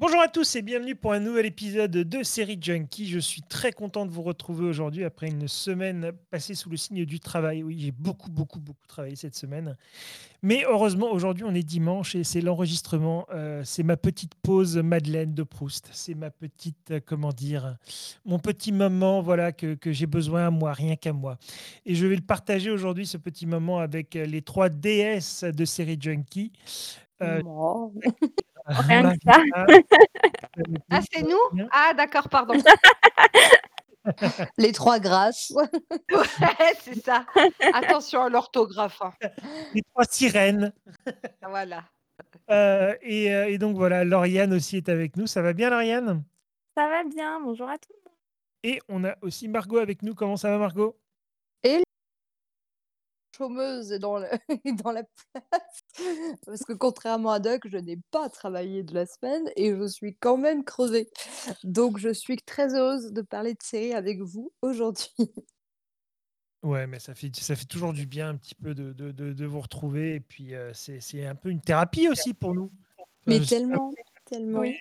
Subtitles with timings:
[0.00, 3.06] Bonjour à tous et bienvenue pour un nouvel épisode de Série Junkie.
[3.06, 7.04] Je suis très content de vous retrouver aujourd'hui après une semaine passée sous le signe
[7.04, 7.62] du travail.
[7.62, 9.76] Oui, j'ai beaucoup, beaucoup, beaucoup travaillé cette semaine.
[10.40, 13.26] Mais heureusement, aujourd'hui, on est dimanche et c'est l'enregistrement.
[13.30, 15.90] Euh, c'est ma petite pause Madeleine de Proust.
[15.92, 17.76] C'est ma petite, euh, comment dire,
[18.24, 21.36] mon petit moment voilà, que, j'ai besoin à moi, rien qu'à moi.
[21.84, 25.98] Et je vais le partager aujourd'hui, ce petit moment, avec les trois DS de Série
[26.00, 26.52] Junkie.
[27.20, 27.42] Euh.
[28.66, 29.42] Rien que ça.
[30.90, 31.38] Ah, c'est nous?
[31.70, 32.54] Ah, d'accord, pardon.
[34.56, 35.52] Les trois grâces.
[36.10, 37.26] Ouais, c'est ça.
[37.74, 39.00] Attention à l'orthographe.
[39.02, 39.12] hein.
[39.74, 40.72] les trois sirènes.
[41.42, 41.84] Voilà.
[42.50, 45.26] Euh, et, euh, et donc voilà, Lauriane aussi est avec nous.
[45.26, 46.24] Ça va bien, Lauriane?
[46.76, 47.92] Ça va bien, bonjour à tous.
[48.62, 50.14] Et on a aussi Margot avec nous.
[50.14, 50.96] Comment ça va, Margot?
[53.36, 54.28] Chômeuse est dans, le-
[54.64, 55.79] est dans la place.
[56.46, 60.16] Parce que contrairement à Doc, je n'ai pas travaillé de la semaine et je suis
[60.16, 61.08] quand même crevée.
[61.64, 65.10] Donc je suis très heureuse de parler de série avec vous aujourd'hui.
[66.62, 69.32] Ouais, mais ça fait, ça fait toujours du bien un petit peu de, de, de-
[69.32, 70.16] de vous retrouver.
[70.16, 72.70] Et puis, euh, c'est un peu une thérapie aussi pour nous.
[73.26, 73.92] Mais pas, tellement,
[74.26, 74.60] tellement.
[74.60, 74.76] Oui,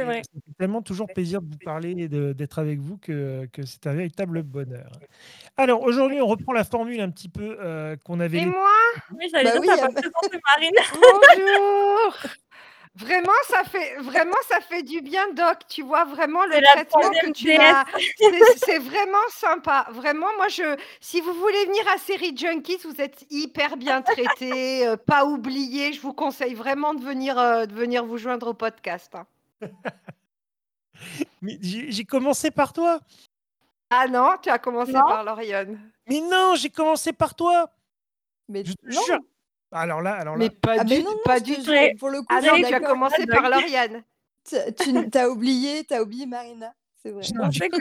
[0.00, 0.22] c'est vrai.
[0.24, 3.64] Ça fait tellement toujours plaisir de vous parler et de- d'être avec vous que, que
[3.64, 4.90] c'est un véritable bonheur.
[5.56, 8.38] Alors, aujourd'hui, on reprend la formule un petit peu euh, qu'on avait.
[8.38, 8.68] Et laissée- moi?
[9.18, 9.92] Oui, j'allais Bah dire, oui, t'as pas Anne.
[9.94, 10.74] présenté Marine.
[10.92, 12.16] Bonjour
[12.96, 15.58] Vraiment, ça fait vraiment ça fait du bien, Doc.
[15.68, 17.56] Tu vois vraiment le C'est la traitement que troisième tu DS.
[17.58, 17.84] m'as.
[18.18, 19.86] C'est c'est vraiment sympa.
[19.92, 20.76] Vraiment, moi, je.
[21.00, 25.92] Si vous voulez venir à Série Junkies, vous êtes hyper bien traité, euh, pas oublié.
[25.92, 29.14] Je vous conseille vraiment de venir, euh, de venir vous joindre au podcast.
[29.14, 29.24] hein.
[31.42, 33.00] Mais j'ai commencé par toi.
[33.90, 35.00] Ah non, tu as commencé Non.
[35.00, 35.80] par Lauriane.
[36.08, 37.70] Mais non, j'ai commencé par toi.
[38.48, 39.00] Mais Je non.
[39.02, 39.18] jure.
[39.72, 40.38] Alors là, alors là.
[40.44, 41.72] Mais pas Ah, du mais non, non, pas du tout.
[41.98, 44.04] pour le coup, Ah non, tu as commencé par Lauriane.
[44.48, 46.74] Tu t'as oublié, t'as oublié Marina.
[47.02, 47.22] C'est vrai.
[47.22, 47.78] J'ai- On j'ai que,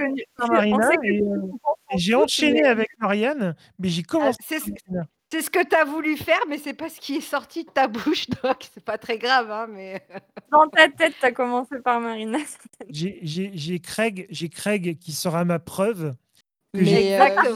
[0.48, 1.52] Marina que et, euh,
[1.92, 5.08] et j'ai enchaîné avec Marianne, mais j'ai Ah, commencé Marina.
[5.32, 7.70] C'est ce que tu as voulu faire, mais c'est pas ce qui est sorti de
[7.70, 8.68] ta bouche, Doc.
[8.74, 10.02] C'est pas très grave, hein, mais.
[10.52, 12.40] dans ta tête, t'as commencé par Marina.
[12.90, 16.16] J'ai- Craig, j'ai Craig qui sera ma preuve.
[16.74, 17.56] que Mais euh,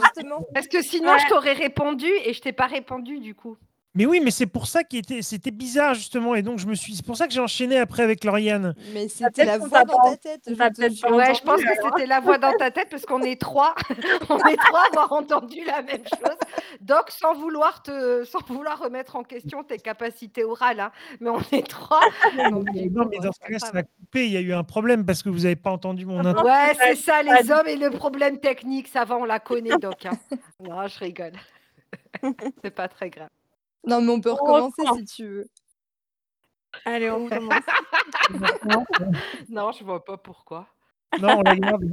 [0.52, 1.18] Parce que sinon, Ouais.
[1.20, 3.56] je t'aurais répondu et je t'ai pas répondu du coup.
[3.96, 6.74] Mais oui, mais c'est pour ça qu'il était, c'était bizarre justement, et donc je me
[6.74, 8.74] suis, c'est pour ça que j'ai enchaîné après avec Lauriane.
[8.92, 10.40] mais c'était la voix dans ta tête.
[10.48, 13.22] on je te Ouais, je pense que c'était la voix dans ta tête parce qu'on
[13.22, 13.74] est trois.
[14.28, 16.36] On est trois à avoir entendu la même chose.
[16.80, 20.90] Donc, sans vouloir te, sans vouloir remettre en question tes capacités orales, hein,
[21.20, 22.00] mais on est trois.
[22.36, 24.26] Donc, Non, mais ouais, dans ce cas-là, ça a coupé.
[24.26, 26.44] Il y a eu un problème parce que vous n'avez pas entendu mon intro.
[26.44, 30.06] Ouais, c'est ça, les hommes et le problème technique, ça va, on la connaît, Doc.
[30.06, 30.18] hein.
[30.60, 31.32] Non, je rigole.
[32.64, 33.28] C'est pas très grave.
[33.86, 34.96] Non, mais on peut On recommencer reprend.
[34.98, 35.48] si tu veux.
[36.84, 37.62] Allez, on commence.
[39.48, 40.66] Non, je vois pas pourquoi.
[41.20, 41.84] Non, on la garde.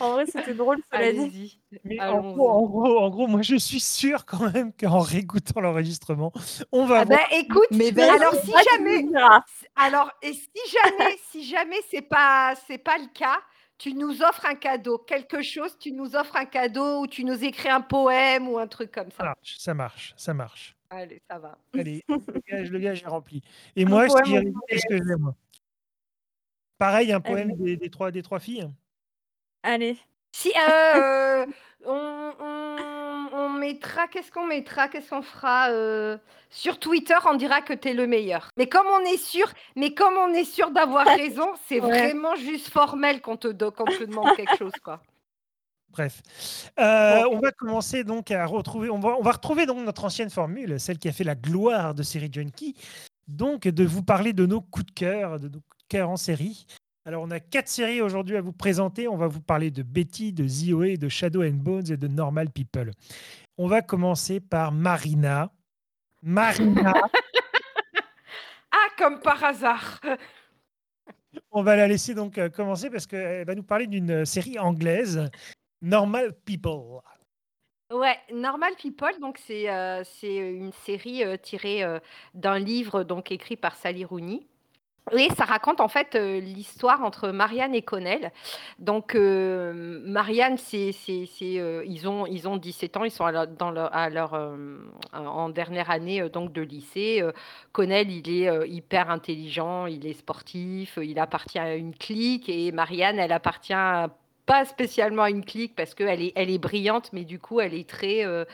[0.00, 1.60] En vrai, c'était drôle, cela dit.
[1.84, 5.60] Mais en gros, en, gros, en gros, moi je suis sûr quand même qu'en réécoutant
[5.60, 6.32] l'enregistrement,
[6.70, 7.18] on va Ah voir.
[7.18, 8.08] ben, écoute, Mais vas-y.
[8.08, 9.04] alors si jamais,
[9.76, 13.38] alors et si jamais, si jamais c'est pas, c'est pas le cas,
[13.82, 17.42] tu nous offres un cadeau, quelque chose, tu nous offres un cadeau ou tu nous
[17.42, 19.24] écris un poème ou un truc comme Ça ça.
[19.24, 20.76] marche, ça marche, ça marche.
[20.88, 21.58] Allez, ça va.
[21.74, 23.42] Allez, le gage, le gage est rempli.
[23.74, 25.34] Et moi, poème si au j'ai qu'est-ce que j'ai moi
[26.78, 28.70] Pareil, un poème des, des trois, des trois filles.
[29.64, 29.98] Allez.
[30.30, 31.44] Si euh,
[31.84, 32.32] on
[33.62, 36.18] mettra, qu'est-ce qu'on mettra, qu'est-ce qu'on fera euh,
[36.50, 38.48] sur Twitter, on dira que tu es le meilleur.
[38.58, 39.46] Mais comme on est sûr,
[39.76, 41.88] mais comme on est sûr d'avoir raison, c'est Ouais.
[42.10, 45.00] vraiment juste formel qu'on te, qu'on te demande quelque chose, quoi.
[45.90, 46.22] Bref,
[46.80, 50.30] Euh, on va commencer donc à retrouver, on va, on va retrouver donc notre ancienne
[50.30, 52.74] formule, celle qui a fait la gloire de série Junkie,
[53.28, 56.16] donc de vous parler de nos coups de cœur, de nos coups de cœur en
[56.16, 56.66] série.
[57.04, 59.08] Alors on a quatre séries aujourd'hui à vous présenter.
[59.08, 62.48] On va vous parler de Betty, de ZOE, de Shadow and Bones et de Normal
[62.48, 62.92] People.
[63.58, 65.50] On va commencer par Marina.
[66.22, 66.94] Marina,
[68.70, 70.00] Ah, comme par hasard.
[71.50, 74.58] on va la laisser donc euh, commencer parce qu'elle va nous parler d'une euh, série
[74.58, 75.28] anglaise,
[75.82, 77.00] Normal People.
[77.92, 81.98] Ouais, Normal People, donc c'est euh, une série euh, tirée euh,
[82.32, 84.46] d'un livre donc écrit par Sally Rooney.
[85.10, 88.30] Et ça raconte en fait euh, l'histoire entre Marianne et Connell.
[88.78, 93.32] Donc euh, Marianne, c'est, c'est, euh, ils, ont, ils ont 17 ans, ils sont à
[93.32, 94.56] leur, dans leur,
[95.12, 97.22] en dernière année donc de lycée.
[97.72, 103.18] Connell, il est hyper intelligent, il est sportif, il appartient à une clique et Marianne,
[103.18, 104.08] elle appartient à
[104.46, 107.88] pas spécialement une clique parce qu'elle est, elle est brillante, mais du coup, elle est
[107.88, 108.44] très, euh,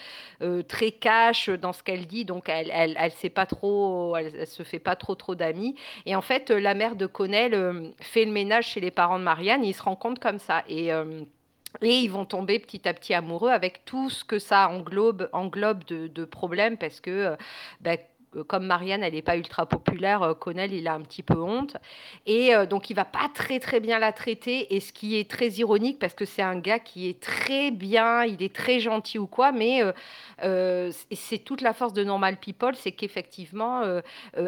[0.43, 4.47] euh, très cash dans ce qu'elle dit, donc elle, elle, elle sait pas trop, elle,
[4.47, 5.75] se fait pas trop trop d'amis.
[6.07, 9.25] Et en fait, la mère de Connell euh, fait le ménage chez les parents de
[9.25, 10.65] Marianne, ils se rencontrent comme ça.
[10.69, 10.93] Et
[11.83, 15.85] et ils vont tomber petit à petit amoureux avec tout ce que ça englobe, englobe
[15.85, 17.37] de, de problèmes parce que euh,
[18.47, 21.77] comme Marianne, elle n'est pas ultra populaire, euh, Connell, il a un petit peu honte.
[22.27, 24.75] Et euh, donc, il va pas très, très bien la traiter.
[24.75, 28.25] Et ce qui est très ironique, parce que c'est un gars qui est très bien,
[28.25, 29.83] il est très gentil ou quoi, mais
[31.13, 33.83] c'est toute la force de Normal People, c'est qu'effectivement,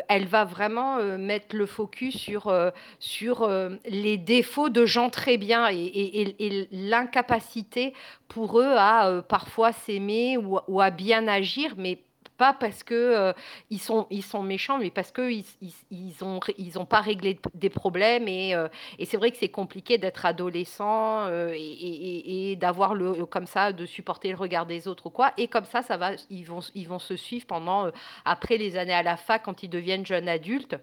[0.09, 2.53] elle va vraiment mettre le focus sur,
[2.99, 3.49] sur
[3.87, 7.94] les défauts de gens très bien et, et l'incapacité
[8.29, 11.99] pour eux à parfois s'aimer ou, ou à bien agir, mais
[12.40, 13.32] pas parce que euh,
[13.69, 17.38] ils, sont, ils sont méchants, mais parce qu'ils ils, ils, ont, ils ont pas réglé
[17.52, 18.28] des problèmes.
[18.28, 18.66] Et, euh,
[18.98, 23.75] et c'est vrai que c'est compliqué d'être adolescent euh, et, et, d'avoir le comme ça,
[23.75, 25.34] de supporter le regard des autres ou quoi.
[25.37, 27.90] Et comme ça, ça va, ils vont, ils vont se suivre pendant
[28.25, 30.76] après les années à la fac quand ils deviennent jeunes adultes.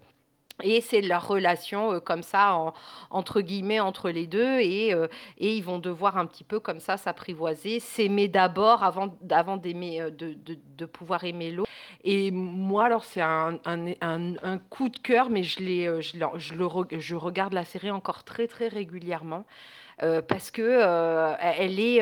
[0.62, 2.72] Et c'est leur relation comme ça,
[3.10, 4.60] entre guillemets, entre les deux.
[4.60, 4.90] Et,
[5.38, 10.36] et ils vont devoir un petit peu comme ça s'apprivoiser, s'aimer d'abord avant, d'aimer, de,
[10.76, 11.70] de, pouvoir aimer l'autre.
[12.04, 16.66] Et moi, alors, c'est un, un, un, coup de cœur, mais je, je, je, le,
[16.98, 19.44] je regarde la série encore très, très régulièrement.
[20.28, 22.00] Parce que elle est,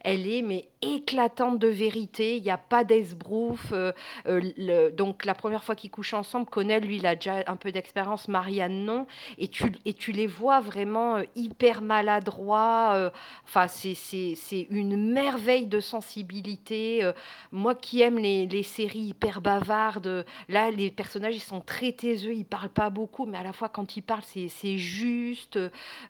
[0.00, 2.36] elle est mais éclatante de vérité.
[2.36, 3.72] Il n'y a pas d'esbrouf.
[3.72, 3.92] Euh,
[4.26, 7.72] euh, donc, la première fois qu'ils couchent ensemble, Connell, lui, il a déjà un peu
[7.72, 8.28] d'expérience.
[8.28, 9.06] Marianne, non.
[9.38, 13.10] Et tu, et tu les vois vraiment euh, hyper maladroits.
[13.44, 17.10] Enfin, c'est une merveille de sensibilité.
[17.52, 22.34] moi qui aime les, les, séries hyper bavardes, là, les personnages, ils sont très taiseux.
[22.34, 25.58] Ils parlent pas beaucoup, mais à la fois, quand ils parlent, c'est juste.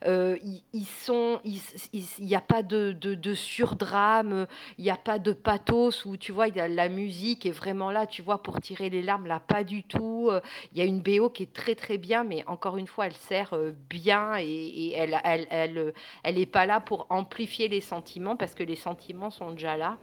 [0.05, 1.26] ils, sont.
[1.43, 4.47] Il n'y a pas de, de, surdrame
[4.77, 8.21] il n'y a pas de pathos où tu vois, la musique est vraiment là, tu
[8.21, 10.29] vois, pour tirer les larmes, là, pas du tout.
[10.31, 10.41] Euh,
[10.71, 13.13] il y a une BO qui est très très bien, mais encore une fois, elle
[13.13, 15.93] sert euh, bien et, elle, elle, elle,
[16.23, 19.97] elle est pas là pour amplifier les sentiments parce que les sentiments sont déjà là.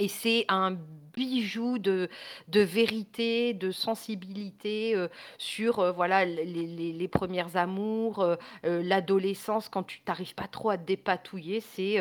[0.00, 0.76] Et c'est un
[1.14, 2.08] bijou de,
[2.52, 5.06] vérité, de sensibilité euh,
[5.38, 8.26] sur voilà les, premières amours,
[8.64, 11.98] l'adolescence, quand tu n'arrives pas trop à te dépatouiller, c'est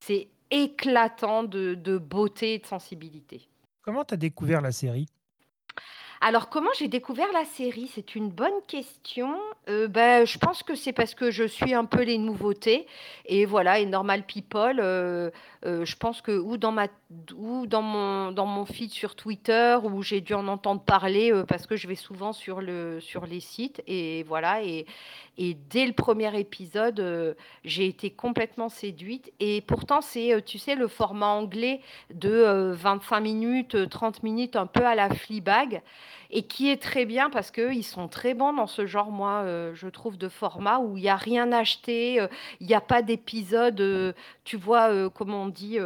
[0.00, 3.48] c'est éclatant de, de beauté et de sensibilité.
[3.82, 5.06] Comment tu as découvert la série?
[6.20, 7.88] Alors, comment j'ai découvert la série?
[7.94, 9.36] C'est une bonne question.
[9.68, 12.86] Euh, ben, je pense que c'est parce que je suis un peu les nouveautés.
[13.26, 15.30] Et voilà, et Normal People, euh,
[15.64, 16.88] euh, je pense que ou dans, ma,
[17.36, 21.68] ou dans, mon, dans mon feed sur Twitter, où j'ai dû en entendre parler, parce
[21.68, 23.80] que je vais souvent sur, le, sur les sites.
[23.86, 24.86] Et voilà, et,
[25.36, 29.32] et dès le premier épisode, j'ai été complètement séduite.
[29.38, 31.80] Et pourtant, c'est, tu sais, le format anglais
[32.12, 35.80] de 25 minutes, 30 minutes, un peu à la Fleabag
[36.30, 39.74] et qui est très bien parce qu'ils sont très bons dans ce genre, moi, euh,
[39.74, 42.28] je trouve, de format où il n'y a rien acheté, euh,
[42.60, 44.12] il n'y a pas d'épisode, euh,
[44.44, 45.78] tu vois, comment on dit,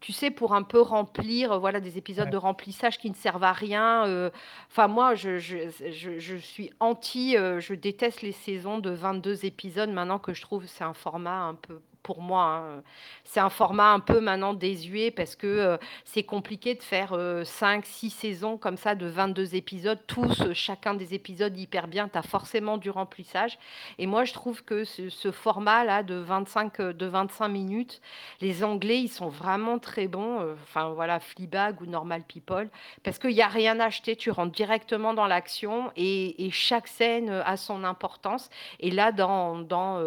[0.00, 3.52] tu sais, pour un peu remplir, voilà, des épisodes de remplissage qui ne servent à
[3.52, 4.30] rien.
[4.70, 9.90] Enfin, moi, je, je, je, je, suis anti, je déteste les saisons de 22 épisodes
[9.90, 12.62] maintenant que je trouve c'est un format un peu pour moi.
[12.62, 12.82] Hein.
[13.24, 17.14] C'est un format un peu maintenant désuet parce que euh, c'est compliqué de faire 5,
[17.16, 22.08] euh, 6 saisons comme ça de 22 épisodes, tous, euh, chacun des épisodes hyper bien.
[22.08, 23.58] Tu as forcément du remplissage.
[23.98, 28.00] Et moi, je trouve que ce, format-là de 25, de 25 minutes,
[28.40, 30.54] les Anglais, ils sont vraiment très bons.
[30.62, 32.68] Enfin, voilà, Fleabag ou Normal People,
[33.02, 34.14] parce qu'il n'y a rien à acheter.
[34.14, 38.48] Tu rentres directement dans l'action et, chaque scène a son importance.
[38.78, 40.00] Et là, dans, dans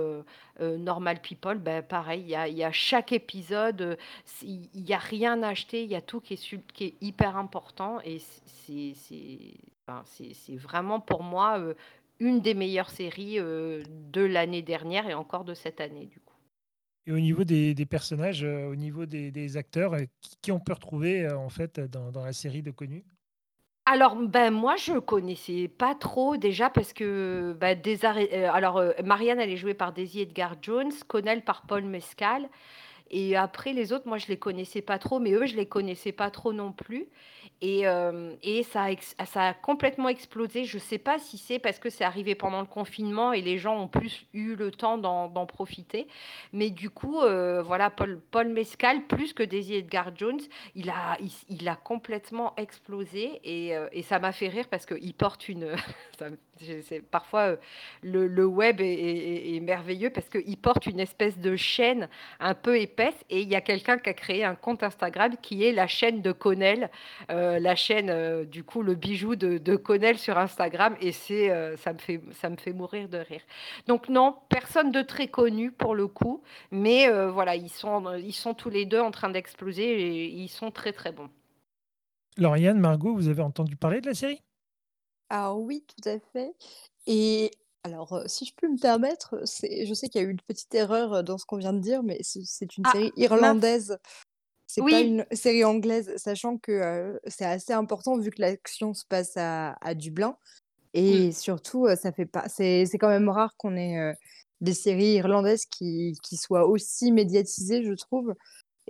[0.60, 3.96] Normal People, ben, pareil, il y a, chaque épisode, euh,
[4.42, 8.00] il n'y a rien à acheter, il y a tout qui est, qui hyper important
[8.02, 8.20] et
[8.56, 8.96] c'est
[10.56, 11.74] vraiment pour moi euh,
[12.20, 16.36] une des meilleures séries euh, de l'année dernière et encore de cette année du coup.
[17.06, 19.96] Et au niveau des, personnages, au niveau des, acteurs,
[20.42, 23.04] qui, on peut retrouver en fait dans, dans la série de Connus?
[23.92, 29.50] Alors, ben, moi, je connaissais pas trop déjà parce que bah, des alors, Marianne, elle
[29.50, 32.50] est jouée par Daisy Edgar Jones, Connell par Paul Mescal
[33.12, 36.12] Et après, les autres, moi, je les connaissais pas trop, mais eux, je les connaissais
[36.12, 37.08] pas trop non plus.
[37.62, 40.64] Et, euh, et ça, a ça a complètement explosé.
[40.64, 43.78] Je sais pas si c'est parce que c'est arrivé pendant le confinement et les gens
[43.78, 46.08] ont plus eu le temps d'en profiter.
[46.54, 50.40] Mais du coup, euh, voilà, Paul, Paul Mescal, plus que Daisy Edgar Jones,
[50.76, 51.18] il a,
[51.50, 53.42] il, a complètement explosé.
[53.44, 55.76] Et, euh, et ça m'a fait rire parce qu'il porte une.
[57.12, 57.56] parfois,
[58.04, 63.16] le, le, web est, merveilleux parce qu'il porte une espèce de chaîne un peu épaisse.
[63.30, 66.22] Et il y a quelqu'un qui a créé un compte Instagram qui est la chaîne
[66.22, 66.90] de Connell.
[67.32, 71.50] Euh, la chaîne, euh, du coup, le bijou de, de Connell sur Instagram, et c'est,
[71.52, 73.42] euh, ça, me fait, ça me fait mourir de rire.
[73.88, 78.54] Donc non, personne de très connu pour le coup, mais voilà, ils sont, ils sont
[78.54, 81.30] tous les deux en train d'exploser et ils sont très très bons.
[82.38, 84.42] Lauriane, Margot, vous avez entendu parler de la série?
[85.30, 86.54] Ah oui, tout à fait.
[87.08, 87.52] Et
[87.84, 90.74] alors, si je peux me permettre, c'est, je sais qu'il y a eu une petite
[90.76, 93.98] erreur dans ce qu'on vient de dire, mais c'est une ah, série irlandaise.
[94.68, 99.34] C'est pas une série anglaise, sachant que c'est assez important vu que l'action se passe
[99.36, 100.38] à, Dublin.
[100.94, 102.48] Et surtout, ça fait pas.
[102.50, 104.14] C'est quand même rare qu'on ait
[104.62, 108.36] des séries irlandaises qui, qui, soient aussi médiatisées, je trouve.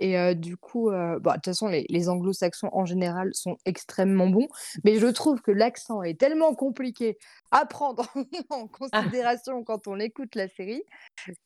[0.00, 4.48] Et du coup, bah, de toute façon, les, les anglo-saxons en général sont extrêmement bons.
[4.82, 7.18] Mais je trouve que l'accent est tellement compliqué
[7.50, 8.06] à prendre
[8.50, 9.02] en ah.
[9.02, 10.82] considération quand on écoute la série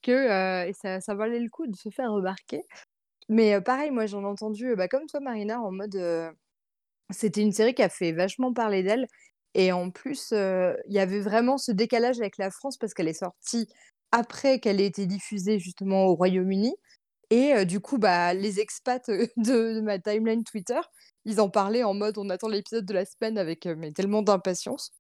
[0.02, 2.62] que ça, ça valait le coup de se faire remarquer.
[3.28, 6.00] Mais pareil, moi j'en ai entendu, bah, comme toi Marina, en mode,
[7.10, 9.06] c'était une série qui a fait vachement parler d'elle
[9.54, 13.14] et en plus, il y avait vraiment ce décalage avec la France parce qu'elle est
[13.14, 13.68] sortie
[14.10, 16.74] après qu'elle ait été diffusée justement au Royaume-Uni
[17.30, 20.80] et du coup, bah, les expats, de ma timeline Twitter,
[21.24, 24.92] ils en parlaient en mode: «On attend l'épisode de la semaine avec, mais tellement d'impatience»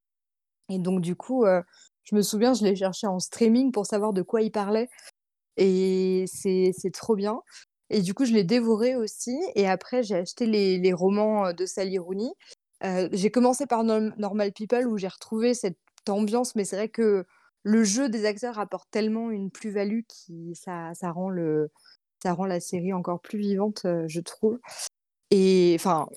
[0.70, 1.44] et donc du coup,
[2.04, 4.88] je me souviens, je l'ai cherché en streaming pour savoir de quoi il parlait
[5.56, 7.40] et c'est trop bien.
[7.90, 9.38] Et du coup, je l'ai dévoré aussi.
[9.54, 12.30] Et après, j'ai acheté les, les romans de Sally Rooney.
[12.84, 15.78] Euh, j'ai commencé par Normal People où j'ai retrouvé cette
[16.08, 17.24] ambiance, mais c'est vrai que
[17.62, 21.70] le jeu des acteurs apporte tellement une plus-value qui ça, ça rend le
[22.24, 24.58] ça rend la série encore plus vivante, je trouve.
[25.30, 26.08] Et enfin,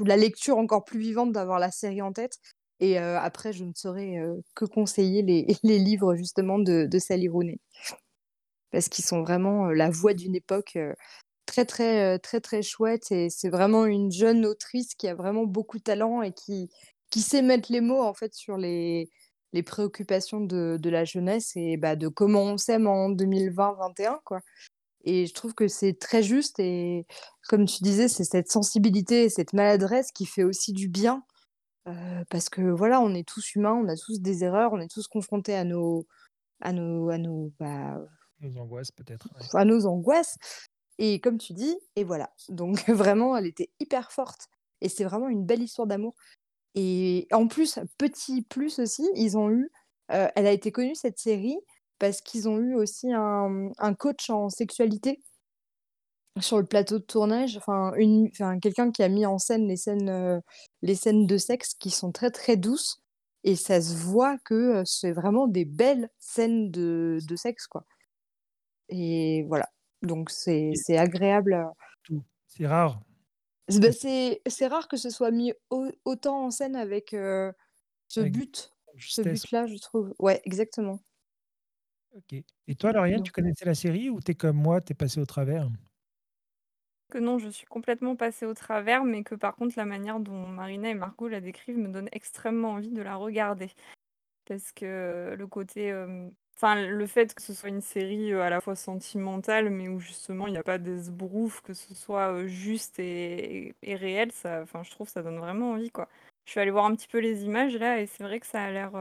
[0.00, 2.38] la lecture encore plus vivante d'avoir la série en tête.
[2.80, 4.16] Et après, je ne saurais
[4.54, 5.22] que conseiller
[5.62, 7.58] les, livres justement de, de Sally Rooney
[8.74, 10.76] parce qu'ils sont vraiment la voix d'une époque
[11.46, 15.78] très très très très chouette et c'est vraiment une jeune autrice qui a vraiment beaucoup
[15.78, 16.70] de talent et qui
[17.10, 19.10] qui sait mettre les mots en fait sur les
[19.52, 24.40] les préoccupations de, la jeunesse et bah, de comment on s'aime en 2020-21 quoi.
[25.04, 27.06] Et je trouve que c'est très juste et
[27.48, 31.22] comme tu disais, c'est cette sensibilité, cette maladresse qui fait aussi du bien
[32.30, 35.06] parce que voilà, on est tous humains, on a tous des erreurs, on est tous
[35.06, 36.06] confrontés à nos
[36.62, 38.00] à nos à nos bah,
[38.40, 39.28] nos angoisses peut-être.
[39.54, 40.36] À nos angoisses.
[40.98, 42.30] Et comme tu dis, et voilà.
[42.48, 44.48] Donc vraiment, elle était hyper forte.
[44.80, 46.14] Et c'est vraiment une belle histoire d'amour.
[46.74, 49.70] Et en plus, petit plus aussi, ils ont eu.
[50.12, 51.56] Euh, elle a été connue cette série
[51.98, 55.22] parce qu'ils ont eu aussi un, un, coach en sexualité
[56.40, 57.56] sur le plateau de tournage.
[57.56, 60.40] Enfin, une, enfin quelqu'un qui a mis en scène les scènes, euh,
[60.82, 63.00] les scènes de sexe qui sont très très douces.
[63.46, 67.84] Et ça se voit que euh, c'est vraiment des belles scènes de, de sexe, quoi.
[68.88, 69.68] Et voilà.
[70.02, 71.64] Donc c'est agréable.
[72.48, 73.00] C'est rare.
[73.68, 75.52] Bah, c'est rare que ce soit mis
[76.04, 80.14] autant en scène avec ce but, ce but-là, je trouve.
[80.18, 81.00] Ouais, exactement.
[82.14, 82.32] Ok.
[82.68, 85.68] Et toi, Lauriane, tu connaissais la série ou t'es comme moi, t'es passé au travers?
[87.10, 90.46] Que non, je suis complètement passée au travers, mais que par contre, la manière dont
[90.48, 93.70] Marina et Margot la décrivent me donne extrêmement envie de la regarder.
[94.46, 95.92] Parce que le côté
[96.56, 100.46] Enfin, le fait que ce soit une série, à la fois sentimentale, mais où justement
[100.46, 104.90] il n'y a pas d'esbrouf, que ce soit, juste et et réel, ça enfin je
[104.92, 106.08] trouve ça donne vraiment envie, quoi.
[106.46, 108.62] Je suis allée voir un petit peu les images là et c'est vrai que ça
[108.64, 108.92] a l'air,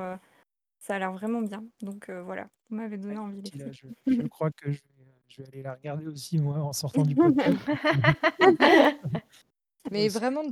[0.84, 1.64] ça a l'air vraiment bien.
[1.82, 3.88] Donc voilà, vous m'avez donné envie les je
[4.28, 7.58] crois que je vais, aller la regarder aussi moi en sortant du podcast.
[9.92, 10.44] Mais vraiment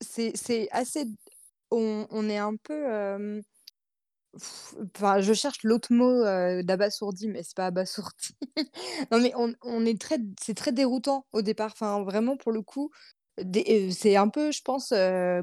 [0.00, 1.06] c'est c'est assez
[1.70, 3.42] on on est un peu,
[4.94, 6.22] Enfin, je cherche l'autre mot
[6.62, 8.36] d'abasourdi, mais c'est pas abasourdi.
[9.10, 11.72] non, mais on, on est très, c'est très déroutant au départ.
[11.72, 12.92] Enfin, vraiment, pour le coup,
[13.92, 14.90] c'est un peu, je pense,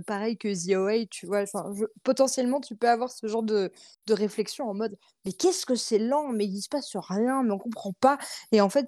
[0.06, 1.42] pareil que The OA, tu vois.
[1.42, 1.72] Enfin,
[2.04, 3.72] potentiellement, tu peux avoir ce genre de,
[4.06, 7.44] de réflexion en mode, mais qu'est-ce que c'est lent, mais il se passe sur rien,
[7.44, 8.18] mais on comprend pas.
[8.52, 8.88] Et en fait,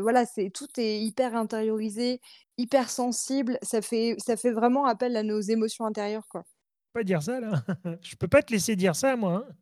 [0.00, 2.20] voilà, c'est tout est hyper intériorisé,
[2.58, 3.58] hyper sensible.
[3.62, 6.44] Ça fait, ça fait vraiment appel à nos émotions intérieures, quoi
[6.96, 7.50] pas dire ça là.
[8.00, 9.44] Je peux pas te laisser dire ça moi.
[9.46, 9.54] Hein.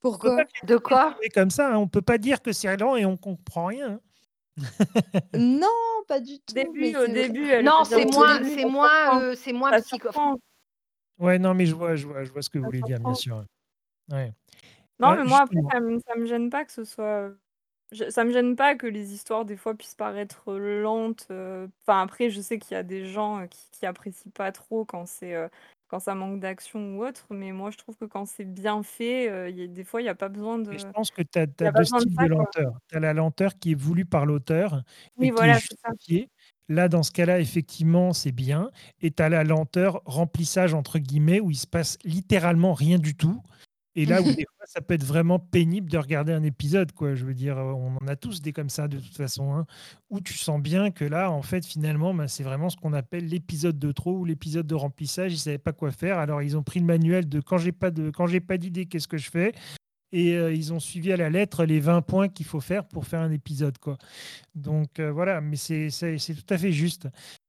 [0.00, 0.44] Pourquoi?
[0.64, 1.16] De quoi?
[1.32, 1.76] Comme ça, hein.
[1.76, 3.92] on peut pas dire que c'est lent et on comprend rien.
[3.92, 4.00] Hein.
[5.34, 5.68] Non,
[6.08, 9.52] pas du tout, Début, mais au début, elle Non, c'est moins, c'est moins, euh, c'est
[9.54, 10.08] moins Ça psycho.
[10.08, 10.36] surprend.
[11.18, 13.14] Ouais, non, mais je vois, je vois, je vois ce que vous voulez dire, bien
[13.14, 13.44] sûr.
[14.10, 14.32] Ouais.
[15.00, 17.32] Non, mais moi, après, ça me ça me gêne pas que ce soit,
[17.92, 22.02] je ça me gêne pas que les histoires, des fois, puissent paraître lentes, heu, enfin,
[22.02, 25.06] après, je sais qu'il y a des gens, heu, qui qui apprécient pas trop quand
[25.06, 25.34] c'est,
[25.92, 29.30] quand ça manque d'action ou autre, mais moi, je trouve que quand c'est bien fait,
[29.30, 31.10] heu, il y a des fois, il y a pas besoin Mais je de pense
[31.10, 32.28] que tu as tu il y as a pas 2 besoin de styles de ça,
[32.30, 32.46] quoi.
[32.46, 32.78] lenteur.
[32.88, 34.82] Tu as la lenteur qui est voulue par l'auteur
[35.20, 35.92] et Oui, qui est voilà, c'est ça.
[35.94, 36.30] justifiée.
[36.68, 38.70] Là, dans ce cas-là, effectivement, c'est bien
[39.00, 43.14] et tu as la lenteur «remplissage» entre guillemets où il se passe littéralement rien du
[43.16, 43.42] tout
[43.94, 47.14] et là où des fois, ça peut être vraiment pénible de regarder un épisode, quoi.
[47.14, 49.66] Je veux dire, heu, on en a tous des comme ça de toute façon, hein,
[50.10, 53.26] où tu sens bien que là, en fait, finalement, ben, c'est vraiment ce qu'on appelle
[53.26, 55.32] l'épisode de trop ou l'épisode de remplissage.
[55.32, 57.90] Ils savaient pas quoi faire, alors ils ont pris le manuel de quand j'ai pas
[57.90, 59.52] de quand j'ai pas d'idée, qu'est-ce que je fais?
[60.12, 63.06] Et heu, ils ont suivi à la lettre les 20 points qu'il faut faire pour
[63.06, 63.96] faire un épisode, quoi.
[64.54, 67.08] Donc heu, voilà, mais c'est tout à fait juste.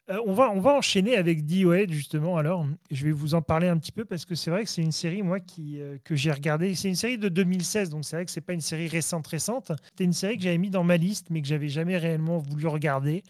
[0.10, 2.66] Heu, on va on va enchaîner avec DOA justement alors.
[2.92, 4.92] Je vais vous en parler un petit peu parce que c'est vrai que c'est une
[4.92, 6.76] série moi qui, heu, que j'ai regardée.
[6.76, 9.72] C'est une série de 2016 donc c'est vrai que c'est pas une série récente, récente.
[9.92, 12.68] C'était une série que j'avais mis dans ma liste mais que j'avais jamais réellement voulu
[12.68, 13.24] regarder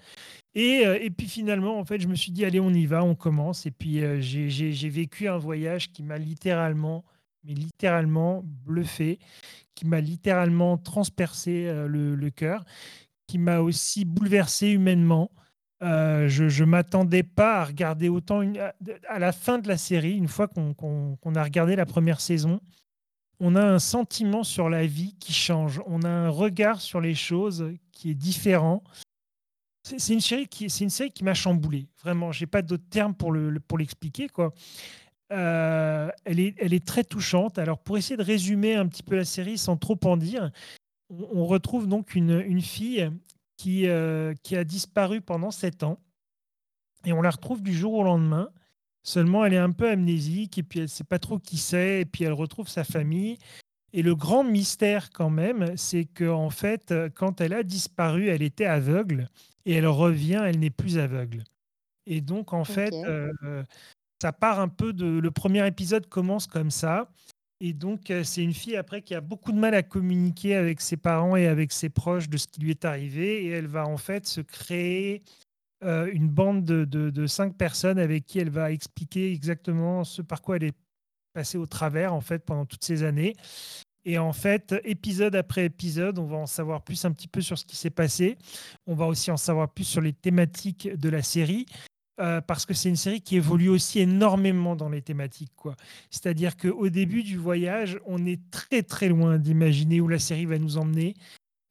[0.55, 3.03] et heu et puis finalement en fait je me suis dit: «Allez on y va,
[3.03, 7.05] on commence» et puis, j'ai vécu un voyage qui m'a littéralement,
[7.45, 9.19] mais littéralement bluffé,
[9.75, 12.65] qui m'a littéralement transpercé, le le cœur,
[13.27, 15.31] qui m'a aussi bouleversé humainement.
[15.83, 18.41] Heu, je je m'attendais pas à regarder autant
[19.09, 22.61] à la fin de la série, une fois qu'on a regardé la première saison,
[23.39, 25.81] on a un sentiment sur la vie qui change.
[25.85, 28.83] On a un regard sur les choses qui est différent.
[29.83, 33.77] C'est une série qui m'a chamboulé, vraiment, j'ai pas d'autres termes pour le le pour
[33.77, 34.27] l'expliquer.
[35.33, 37.57] Heu, elle est très touchante.
[37.59, 40.51] Alors pour essayer de résumer un petit peu la série sans trop en dire,
[41.09, 43.09] on retrouve donc une fille
[43.57, 45.99] qui, heu, qui a disparu pendant 7 ans.
[47.05, 48.49] Et on la retrouve du jour au lendemain.
[49.03, 52.05] Seulement elle est un peu amnésique et puis elle sait pas trop qui c'est et
[52.05, 53.37] puis elle retrouve sa famille.
[53.93, 58.43] Et le grand mystère quand même, c'est qu'en fait, heu, quand elle a disparu, elle
[58.43, 59.29] était aveugle
[59.65, 61.43] et elle revient, elle n'est plus aveugle.
[62.07, 63.31] Et donc en fait, heu,
[64.21, 67.11] ça part un peu de le premier épisode commence comme ça
[67.59, 70.81] et donc heu, c'est une fille après qui a beaucoup de mal à communiquer avec
[70.81, 73.45] ses parents et avec ses proches de ce qui lui est arrivé.
[73.45, 75.23] Et elle va en fait se créer,
[75.83, 80.57] heu, une bande de 5 personnes avec qui elle va expliquer exactement ce par quoi
[80.57, 80.77] elle est
[81.33, 83.33] passée au travers en fait pendant toutes ces années.
[84.05, 87.57] Et en fait, épisode après épisode, on va en savoir plus un petit peu sur
[87.57, 88.37] ce qui s'est passé.
[88.85, 91.65] On va aussi en savoir plus sur les thématiques de la série,
[92.19, 95.75] heu, parce que c'est une série qui évolue aussi énormément dans les thématiques, quoi.
[96.09, 100.59] C'est-à-dire qu'au début du voyage, on est très, très loin d'imaginer où la série va
[100.59, 101.15] nous emmener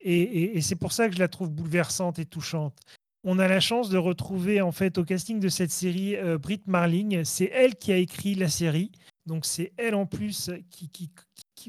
[0.00, 2.78] et c'est pour ça que je la trouve bouleversante et touchante.
[3.24, 6.62] On a la chance de retrouver en fait au casting de cette série, heu, Brit
[6.66, 7.24] Marling.
[7.24, 8.90] C'est elle qui a écrit la série,
[9.26, 10.90] donc c'est elle en plus qui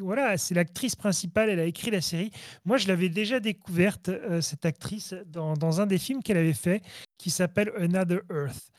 [0.01, 2.31] voilà, c'est l'actrice principale, elle a écrit la série.
[2.65, 6.81] Moi, je l'avais déjà découverte, heu, cette actrice dans un des films qu'elle avait fait
[7.17, 8.71] qui s'appelle Another Earth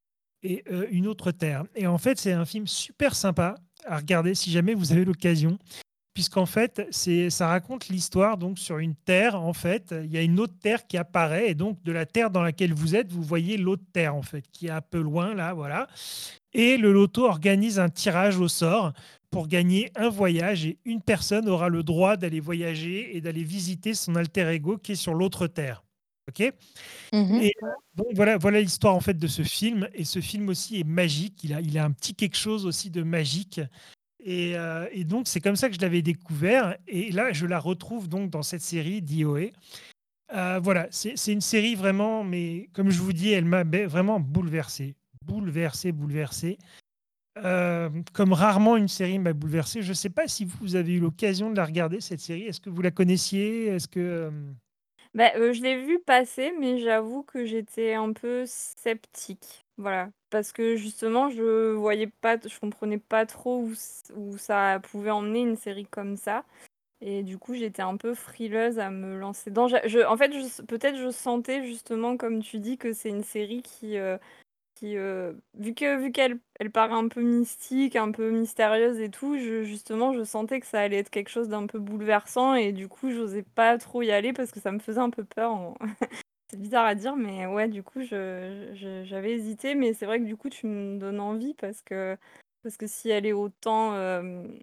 [0.42, 1.64] et heu, Une autre terre.
[1.74, 5.58] Et en fait, c'est un film super sympa à regarder si jamais vous avez l'occasion
[6.14, 10.38] puisqu'en fait, ça raconte l'histoire donc sur une terre, en fait, il y a une
[10.38, 13.56] autre terre qui apparaît et donc de la terre dans laquelle vous êtes, vous voyez
[13.56, 15.88] l'autre terre, en fait, qui est un peu loin là, voilà.
[16.52, 18.92] Et le loto organise un tirage au sort
[19.34, 23.92] pour gagner un voyage et une personne aura le droit d'aller voyager et d'aller visiter
[23.92, 25.82] son alter ego qui est sur l'autre terre.
[26.28, 26.52] OK?
[27.12, 27.50] Mmh heu,
[27.96, 31.42] donc voilà voilà l'histoire, en fait, de ce film et ce film aussi est magique.
[31.42, 33.60] Il a il a un petit quelque chose aussi de magique
[34.24, 34.54] et
[34.92, 38.30] et donc c'est comme ça que je l'avais découvert et là, je la retrouve donc
[38.30, 39.50] dans cette série DOA.
[40.32, 44.94] Heu, voilà, c'est une série vraiment mais comme je vous dis, elle m'a vraiment bouleversé,
[45.26, 46.56] bouleversé, bouleversé.
[47.36, 49.82] Hem, comme rarement une série m'a bouleversé.
[49.82, 52.42] Je sais pas si vous, avez eu l'occasion de la regarder cette série?
[52.44, 53.66] Est-ce que vous la connaissiez?
[53.66, 54.54] Est-ce que, hem?
[55.14, 59.64] Bah, heu, je l'ai vue passer, mais j'avoue que j'étais un peu sceptique.
[59.76, 63.68] Voilà, parce que justement, je voyais pas je comprenais pas trop
[64.16, 66.44] où ça pouvait emmener une série comme ça
[67.00, 69.50] et du coup, j'étais un peu frileuse à me lancer.
[69.86, 70.30] Je en fait,
[70.68, 73.98] peut-être je sentais justement, comme tu dis, que c'est une série qui,
[74.96, 79.36] heu, vu que vu qu'elle elle paraît un peu mystique, un peu mystérieuse et tout,
[79.38, 82.88] je justement, je sentais que ça allait être quelque chose d'un peu bouleversant et du
[82.88, 85.74] coup, j'osais pas trop y aller parce que ça me faisait un peu peur
[86.50, 90.36] c'est bizarre à dire, mais ouais, du coup, j'avais hésité, mais c'est vrai que du
[90.36, 92.16] coup, tu me donnes envie parce que
[92.62, 94.58] parce que si elle est autant, hem,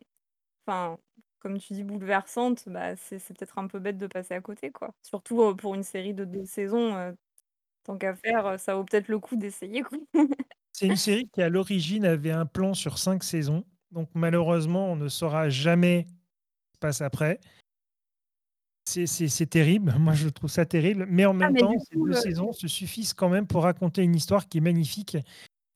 [0.68, 0.98] enfin
[1.40, 4.94] comme tu dis, bouleversante, bah, c'est peut-être un peu bête de passer à côté, quoi.
[5.02, 6.96] Surtout, heu, pour une série de 2 saisons,
[7.84, 9.98] tant qu'à faire, heu, ça vaut peut-être le coup d'essayer, quoi.
[10.74, 13.66] C'est une série qui, à l'origine, avait un plan sur 5 saisons.
[13.92, 17.40] Donc malheureusement, on ne saura jamais ce qui se passe après.
[18.88, 19.94] C'est c'est c'est terrible.
[20.00, 21.06] Moi, je trouve ça terrible.
[21.10, 23.30] Mais en Ah même mais temps, du ces coup, 2 heu saisons se suffisent quand
[23.30, 25.16] même pour raconter une histoire qui est magnifique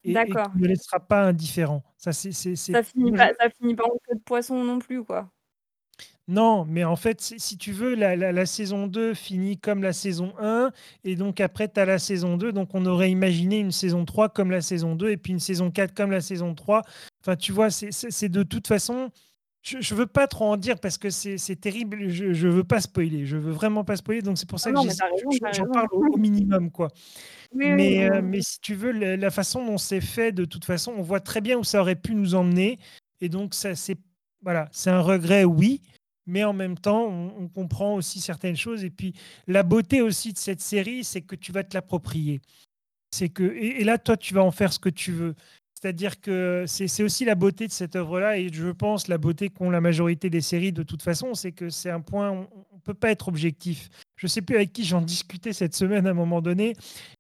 [0.04, 0.52] et et D'accord.
[0.52, 1.84] qui ne laissera pas indifférent.
[1.98, 4.22] Ça, c'est c'est c'est Ça finit moi, je pas ça finit pas en queue de
[4.24, 5.32] poisson non plus, quoi?
[6.28, 9.94] Non, mais en fait, si tu veux, la la la saison 2 finit comme la
[9.94, 10.72] saison 1
[11.04, 14.30] et donc après tu as la saison 2, donc on aurait imaginé une saison 3
[14.30, 16.82] comme la saison 2 et puis une saison 4 comme la saison 3.
[17.22, 19.12] Enfin, tu vois, c'est de toute façon
[19.62, 22.82] je je veux pas trop en dire parce que c'est terrible, je je veux pas
[22.82, 25.88] spoiler, je veux vraiment pas spoiler, donc c'est pour ça que tu as j'en parle
[25.92, 26.88] au au minimum, quoi.
[27.54, 28.26] Oui, oui, Mais heu, mmh.
[28.26, 31.20] mais si tu veux, la la façon dont c'est fait, de toute façon, on voit
[31.20, 32.78] très bien où ça aurait pu nous emmener.
[33.22, 33.98] Et donc ça c'est
[34.44, 35.82] voilà, c'est un regret, oui,
[36.26, 39.14] mais en même temps, on comprend aussi certaines choses et puis
[39.48, 42.42] la beauté aussi de cette série, c'est que tu vas te l'approprier.
[43.12, 45.36] C'est que et là, toi, tu vas en faire ce que tu veux.
[45.80, 49.70] C'est-à-dire que c'est aussi la beauté de cette œuvre-là et je pense la beauté qu'ont
[49.70, 52.94] la majorité des séries de toute façon, c'est que c'est un point on on peut
[52.94, 53.90] pas être objectif.
[54.16, 56.76] Je sais plus avec qui j'en discutais cette semaine à un moment donné,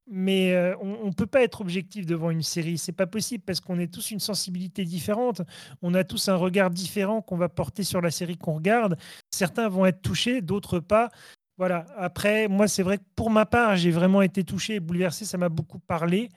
[0.08, 2.78] mais heu, on on peut pas être objectif devant une série.
[2.78, 5.41] C'est pas possible parce qu'on est tous une sensibilité différente.
[5.82, 8.96] On a tous un regard différent qu'on va porter sur la série qu'on regarde.
[9.32, 11.10] Certains vont être touchés, d'autres pas.
[11.58, 11.86] Voilà.
[11.98, 15.38] Après, moi, c'est vrai que pour ma part, j'ai vraiment été touché et bouleversé, ça
[15.38, 16.30] m'a beaucoup parlé.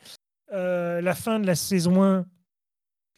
[0.52, 2.26] Heu, la fin de la saison 1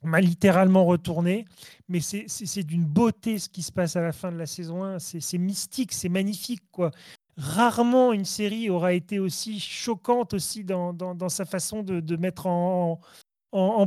[0.03, 1.45] m'a littéralement retourné,
[1.88, 4.99] mais c'est d'une beauté ce qui se passe à la fin de la saison 1.
[4.99, 6.90] C'est mystique, c'est magnifique, quoi.
[7.37, 12.99] Rarement une série aura été aussi choquante aussi dans sa façon de mettre en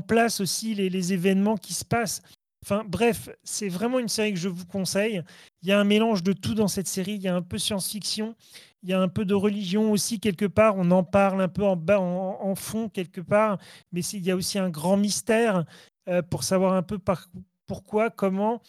[0.08, 2.22] place aussi les événements qui se passent.
[2.64, 5.22] Enfin bref, c'est vraiment une série que je vous conseille.
[5.64, 7.16] Il y a un mélange de tout dans cette série.
[7.16, 8.36] Il y a un peu science-fiction,
[8.84, 10.76] il y a un peu de religion aussi quelque part.
[10.78, 13.58] On en parle un peu en bas en fond quelque part,
[13.92, 15.66] mais il y a aussi un grand mystère,
[16.10, 17.28] heu, pour savoir un peu par
[17.68, 18.62] pourquoi, comment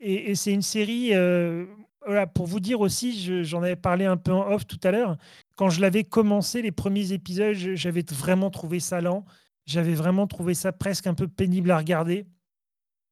[0.00, 1.68] et c'est une série, heu,
[2.06, 4.90] voilà, pour vous dire aussi, je j'en avais parlé un peu en off tout à
[4.90, 5.16] l'heure.
[5.56, 9.24] Quand je l'avais commencé, les premiers épisodes, j'avais vraiment trouvé ça lent.
[9.66, 12.26] J'avais vraiment trouvé ça presque un peu pénible à regarder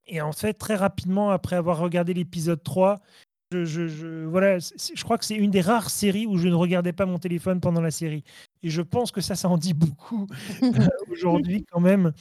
[0.06, 3.00] et en fait, très rapidement après avoir regardé l'épisode 3,
[3.52, 6.54] je je je voilà, je crois que c'est une des rares séries où je ne
[6.54, 8.24] regardais pas mon téléphone pendant la série
[8.62, 10.26] et je pense que ça, ça en dit beaucoup,
[10.62, 10.68] heu,
[11.10, 12.12] aujourd'hui quand même.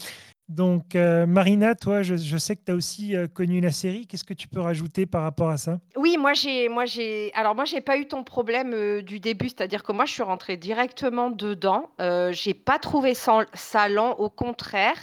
[0.49, 4.05] Donc heu, Marina, toi, je je sais que tu as aussi, heu, connu la série.
[4.07, 5.79] Qu'est-ce que tu peux rajouter par rapport à ça?
[5.95, 9.83] Oui, moi j'ai moi j'ai alors moi j'ai pas eu ton problème, du début, c'est-à-dire
[9.83, 11.89] que moi je suis rentrée directement dedans,
[12.31, 14.97] j'ai pas trouvé ça lent, au contraire.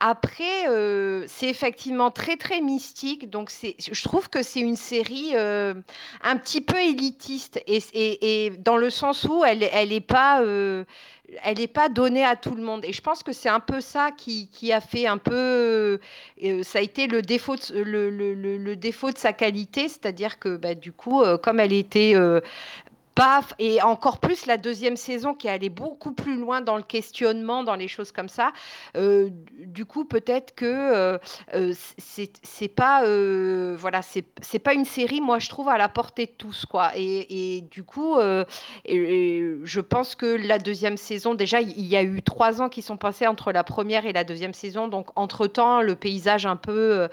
[0.00, 5.82] Après, heu, c'est effectivement très, très mystique, donc je trouve que c'est une série, heu,
[6.22, 7.60] un petit peu élitiste.
[7.66, 10.84] Et dans le sens où elle est elle est pas, heu,
[11.42, 12.84] elle est pas donnée à tout le monde.
[12.84, 15.98] Et je pense que c'est un peu ça qui a fait un peu,
[16.62, 19.88] ça a été le défaut de le défaut de sa qualité.
[19.88, 22.14] C'est-à-dire que, bah, du coup, comme elle était,
[23.58, 27.64] et encore plus la 2e saison qui est allée beaucoup plus loin dans le questionnement,
[27.64, 28.52] dans les choses comme ça,
[28.96, 31.16] heu, d du coup, peut-être que,
[31.54, 35.88] heu, c c'est pas, heu, voilà, c'est pas une série, moi, je trouve, à la
[35.88, 36.92] portée de tous, quoi.
[36.96, 38.16] Et du coup,
[38.86, 42.96] je pense que la 2e saison déjà, il y a eu 3 ans qui sont
[42.96, 47.08] passés entre la 1re et la 2e saison, donc entre temps, le paysage un peu,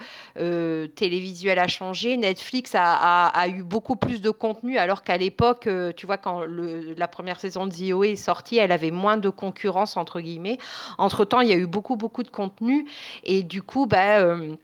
[0.96, 2.16] télévisuel a changé.
[2.16, 7.40] Netflix a eu beaucoup plus de contenu alors qu'à l'époque, tu vois, quand la 1re
[7.40, 8.06] saison de O.A.
[8.08, 10.58] est sortie, elle avait «moins de concurrence» entre guillemets.
[10.98, 12.86] Entre temps, il y a eu beaucoup, beaucoup de contenu
[13.24, 14.56] et du coup, bah, hem,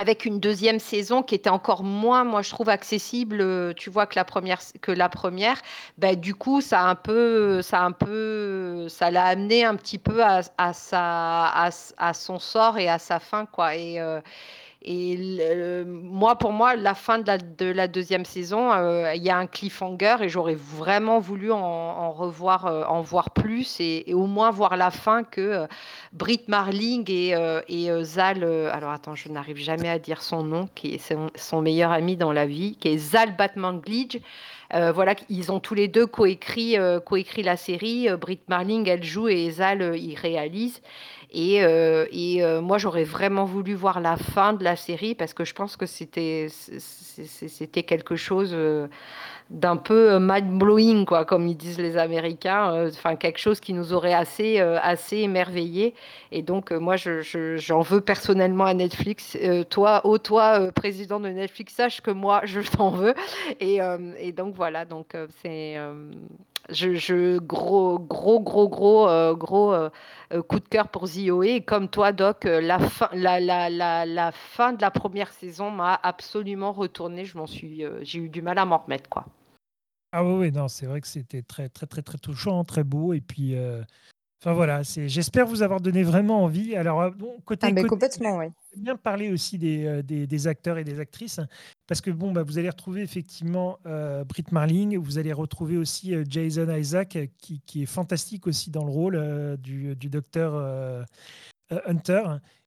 [0.00, 4.06] avec une 2e saison qui était encore moins, moi, je trouve accessible, heu, tu vois,
[4.06, 5.56] que la 1re s que la 1re,
[5.98, 9.98] bah, du coup, ça a un peu ça un peu ça l'a amené un petit
[9.98, 11.46] peu à sa
[11.98, 14.20] à son sort et à sa fin, quoi et heu
[14.82, 19.28] et moi, pour moi, la fin de la de la 2e saison, heu, il y
[19.30, 24.26] a un cliffhanger et j'aurais vraiment voulu en revoir, heu, en voir plus et au
[24.26, 25.68] moins voir la fin que, heu,
[26.12, 30.94] Brit Marling et heu, Zal, alors attends, je n'arrive jamais à dire son nom, qui
[30.94, 34.20] est son meilleur ami dans la vie, qui est Zal Batmanglij.
[34.74, 39.02] Heu, voilà, ils ont tous les 2 coécrit, coécrit la série, heu, Brit Marling, elle
[39.02, 40.80] joue et Zal, il réalise
[41.30, 45.44] Et, euh, euh, moi, j'aurais vraiment voulu voir la fin de la série parce que
[45.44, 46.48] je pense que c'était
[47.86, 48.88] quelque chose euh,
[49.50, 52.88] d'un peu mind-blowing, quoi, comme ils disent les Américains.
[52.88, 55.94] Enfin, quelque chose qui nous aurait assez, assez émerveillé.
[56.32, 59.36] Et donc, moi, j'en je, veux personnellement à Netflix.
[59.70, 63.14] toi, ô toi, président de Netflix, sache que moi, je t'en veux.
[63.60, 63.80] Et,
[64.18, 64.84] et, donc, voilà.
[64.84, 65.76] Donc, c'est
[66.70, 69.90] je, gros, gros, gros, gros, euh, gros euh,
[70.32, 71.06] euh, coup de cœur pour.
[71.44, 75.70] Et comme toi, Doc, la fin, la, la, la, la fin de la première saison
[75.70, 77.24] m'a absolument retourné.
[77.24, 79.24] Je m'en suis, j'ai eu du mal à m'en remettre, quoi.
[80.12, 83.12] Ah oui, oui non, c'est vrai que c'était très, très, très, très touchant, très beau.
[83.12, 83.56] Et puis,
[84.40, 86.76] Enfin voilà, c'est, j'espère vous avoir donné vraiment envie.
[86.76, 88.46] Alors, bon, côté, ah, mais complètement, oui.
[88.76, 91.40] bien parler aussi des, des, des, acteurs et des actrices,
[91.88, 96.14] parce que bon, bah, vous allez retrouver effectivement euh, Britt Marling, vous allez retrouver aussi
[96.28, 101.06] Jason Isaac, qui, qui, est fantastique aussi dans le rôle du, du, docteur
[101.70, 102.22] Hunter.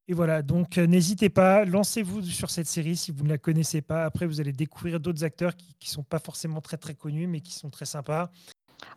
[0.10, 4.04] Et voilà, donc n'hésitez pas, lancez-vous sur cette série si vous ne la connaissez pas.
[4.04, 7.40] Après, vous allez découvrir d'autres acteurs qui ne sont pas forcément très très connus, mais
[7.40, 8.30] qui sont très sympas.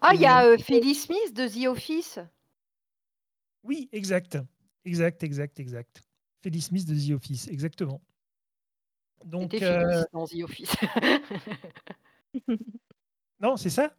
[0.01, 2.19] Ah, il y a Phyllis Smith de The Office.
[3.63, 4.39] Oui, exact.
[4.85, 6.03] Exact, exact, exact.
[6.43, 8.01] Phyllis Smith de The Office, exactement.
[9.25, 10.05] Donc, euh...
[10.13, 10.75] dans The Office.
[13.41, 13.97] non, c'est ça?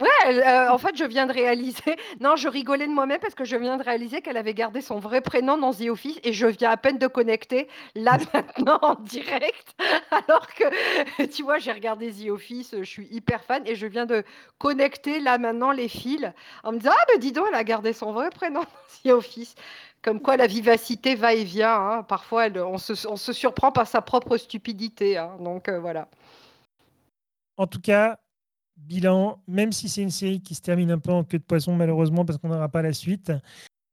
[0.00, 1.96] Ouais, euh, en fait, je viens de réaliser.
[2.20, 5.00] Non, je rigolais de moi-même parce que je viens de réaliser qu'elle avait gardé son
[5.00, 8.94] vrai prénom dans The Office et je viens à peine de connecter là maintenant en
[8.94, 9.74] direct.
[10.10, 14.06] Alors que, tu vois, j'ai regardé The Office, je suis hyper fan et je viens
[14.06, 14.24] de
[14.58, 16.30] connecter là maintenant les fils
[16.62, 19.14] en me disant Ah, ben dis donc, elle a gardé son vrai prénom dans The
[19.14, 19.54] Office.
[20.02, 21.74] Comme quoi la vivacité va et vient.
[21.74, 22.02] Hein.
[22.04, 25.18] Parfois, elle, on, se, on, se, surprend par sa propre stupidité.
[25.18, 25.36] Hein.
[25.40, 26.08] Donc euh, voilà.
[27.56, 28.18] En tout cas,
[28.78, 31.74] bilan, même si c'est une série qui se termine un peu en queue de poisson,
[31.74, 33.32] malheureusement, parce qu'on n'aura pas la suite.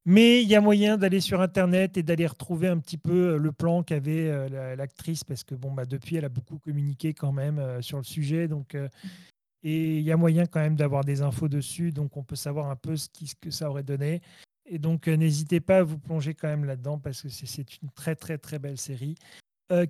[0.08, 3.38] Mais il y a moyen d'aller sur Internet et d'aller retrouver un petit peu euh,
[3.38, 7.32] le plan qu'avait euh, l'actrice, parce que bon, bah, depuis, elle a beaucoup communiqué quand
[7.32, 8.48] même euh, sur le sujet.
[8.48, 8.78] Donc,
[9.64, 12.70] et il y a moyen quand même d'avoir des infos dessus, donc on peut savoir
[12.70, 14.22] un peu ce, ce que ça aurait donné.
[14.68, 18.16] Et donc, n'hésitez pas à vous plonger quand même là-dedans, parce que c'est une très,
[18.16, 19.16] très, très belle série.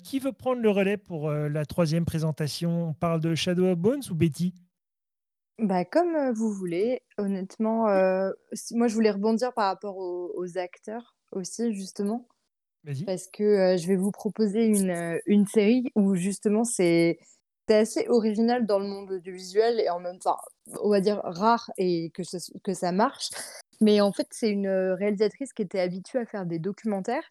[0.03, 2.89] qui veut prendre le relais pour la troisième présentation?
[2.89, 4.53] On parle de Shadow of Bones ou Betty?
[5.59, 7.01] Bah, comme, vous voulez.
[7.17, 7.85] Honnêtement,
[8.71, 12.27] moi, je voulais rebondir par rapport aux acteurs aussi, justement.
[13.05, 17.17] Parce que, je vais vous proposer une, une série où justement c'est
[17.73, 20.37] assez original dans le monde du visuel et en même temps,
[20.81, 22.21] on va dire rare et que
[22.59, 23.29] que ça marche.
[23.81, 27.27] Mais en fait, c'est une, réalisatrice qui était habituée à faire des documentaires,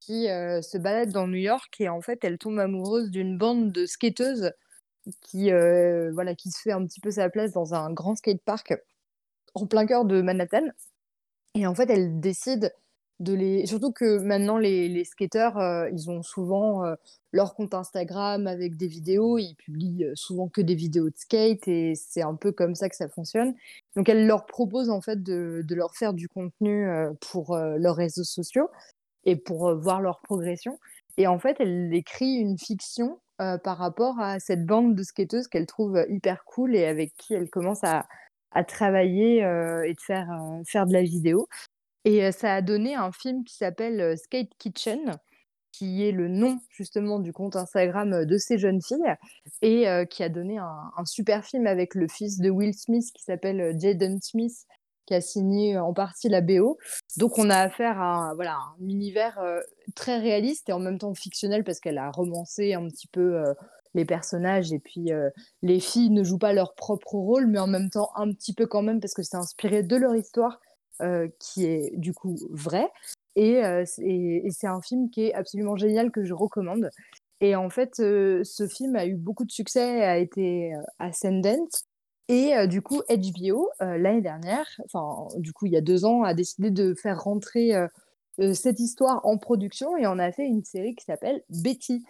[0.00, 3.86] qui, se balade dans New York et en fait, elle tombe amoureuse d'une bande de
[3.86, 4.52] skateuses
[5.20, 8.74] qui, euh, voilà, qui se fait un petit peu sa place dans un grand skatepark
[9.54, 10.68] en plein cœur de Manhattan.
[11.54, 12.74] Et en fait, elle décide
[13.20, 13.66] de les.
[13.66, 16.94] Surtout que maintenant, les, les skateurs, euh, ils ont souvent euh,
[17.32, 19.38] leur compte Instagram avec des vidéos.
[19.38, 22.96] Ils publient souvent que des vidéos de skate et c'est un peu comme ça que
[22.96, 23.54] ça fonctionne.
[23.96, 26.86] Donc, elle leur propose en fait de, de leur faire du contenu
[27.20, 28.68] pour leurs réseaux sociaux
[29.24, 30.78] et pour voir leur progression.
[31.16, 35.46] Et en fait, elle écrit une fiction euh, par rapport à cette bande de skateuses
[35.46, 38.06] qu'elle trouve hyper cool et avec qui elle commence à,
[38.66, 41.46] travailler euh, et de faire, euh, faire de la vidéo.
[42.06, 45.18] Et ça a donné un film qui s'appelle Skate Kitchen,
[45.72, 49.14] qui est le nom justement du compte Instagram de ces jeunes filles
[49.60, 53.78] et qui a donné un, super film avec le fils de Will Smith qui s'appelle
[53.78, 54.66] Jaden Smith
[55.06, 56.78] qui a signé en partie la BO.
[57.16, 59.60] Donc on a affaire à voilà, un univers euh,
[59.94, 63.54] très réaliste et en même temps fictionnel parce qu'elle a romancé un petit peu euh,
[63.94, 65.30] les personnages et puis euh,
[65.62, 68.66] les filles ne jouent pas leur propre rôle mais en même temps un petit peu
[68.66, 70.60] quand même parce que c'est inspiré de leur histoire
[71.38, 72.88] qui est du coup vraie.
[73.34, 73.60] Et,
[73.98, 76.88] et, et c'est un film qui est absolument génial que je recommande.
[77.42, 81.68] Et en fait, ce film a eu beaucoup de succès, a été ascendant.
[82.28, 86.34] Et du coup, HBO, l'année dernière, enfin, du coup, il y a deux ans, a
[86.34, 87.72] décidé de faire rentrer
[88.52, 92.04] cette histoire en production et on a fait une série qui s'appelle Betty.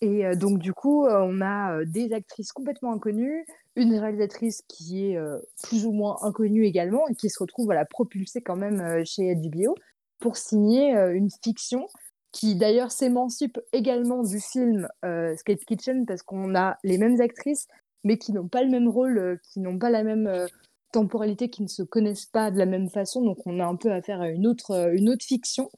[0.00, 3.44] Et donc, du coup, on a des actrices complètement inconnues,
[3.76, 5.18] une réalisatrice qui est
[5.62, 9.74] plus ou moins inconnue également et qui se retrouve voilà, propulsée quand même chez HBO
[10.18, 11.86] pour signer une fiction
[12.32, 14.88] qui d'ailleurs s'émancipe également du film
[15.36, 17.68] Skate Kitchen parce qu'on a les mêmes actrices,
[18.04, 20.46] mais qui n'ont pas le même rôle, euh, qui n'ont pas la même euh,
[20.92, 23.22] temporalité, qui ne se connaissent pas de la même façon.
[23.22, 25.70] Donc on a un peu affaire à une autre, euh, une autre fiction.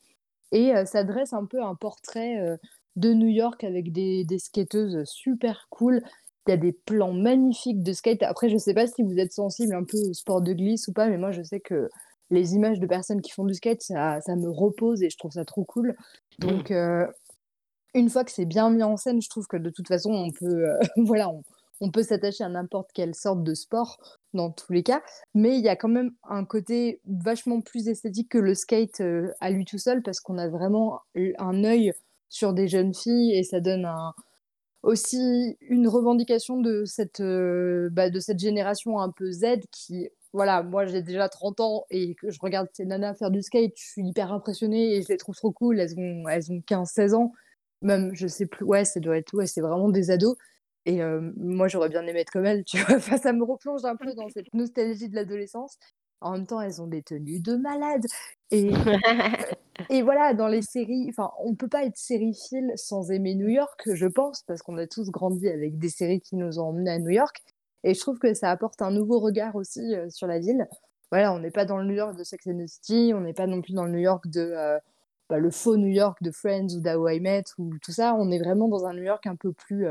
[0.52, 2.58] Et ça dresse un peu un portrait
[2.96, 6.02] de New York avec des, des skateuses super cool.
[6.46, 8.22] Il y a des plans magnifiques de skate.
[8.22, 10.88] Après, je ne sais pas si vous êtes sensible un peu au sport de glisse
[10.88, 11.88] ou pas, mais moi, je sais que
[12.28, 15.32] les images de personnes qui font du skate, ça, ça me repose et je trouve
[15.32, 15.96] ça trop cool.
[16.38, 16.70] Donc,
[17.94, 20.30] une fois que c'est bien mis en scène, je trouve que de toute façon, on
[20.32, 20.66] peut,
[20.98, 21.30] voilà,
[21.80, 23.98] on peut s'attacher à n'importe quelle sorte de sport
[24.34, 25.02] dans tous les cas,
[25.34, 29.32] mais il y a quand même un côté vachement plus esthétique que le skate euh,
[29.40, 31.00] à lui tout seul parce qu'on a vraiment
[31.38, 31.92] un œil
[32.28, 33.86] sur des jeunes filles et ça donne
[34.82, 40.62] aussi une revendication de cette, euh, bah, de cette génération un peu Z qui, voilà,
[40.62, 43.84] moi j'ai déjà 30 ans et que je regarde ces nanas faire du skate, je
[43.84, 47.32] suis hyper impressionnée et je les trouve trop cool, elles ont, elles ont 15-16 ans,
[47.80, 50.36] même je sais plus, ouais, ça doit être, ouais, c'est vraiment des ados.
[50.84, 52.96] Et euh, moi, j'aurais bien aimé être comme elles, tu vois.
[52.96, 55.78] Enfin, ça me replonge un peu dans cette nostalgie de l'adolescence.
[56.20, 58.06] En même temps, elles ont des tenues de malades.
[58.50, 58.70] Et,
[59.90, 63.82] et voilà, dans les séries, enfin, on peut pas être sériephile sans aimer New York,
[63.92, 66.98] je pense, parce qu'on a tous grandi avec des séries qui nous ont emmenés à
[66.98, 67.42] New York.
[67.84, 70.68] Et je trouve que ça apporte un nouveau regard aussi euh, sur la ville.
[71.10, 73.34] Voilà, on n'est pas dans le New York de Sex and the City, on n'est
[73.34, 74.78] pas non plus dans le New York de euh,
[75.28, 78.14] bah, le faux New York de Friends ou d'How I Met ou tout ça.
[78.14, 79.86] On est vraiment dans un New York un peu plus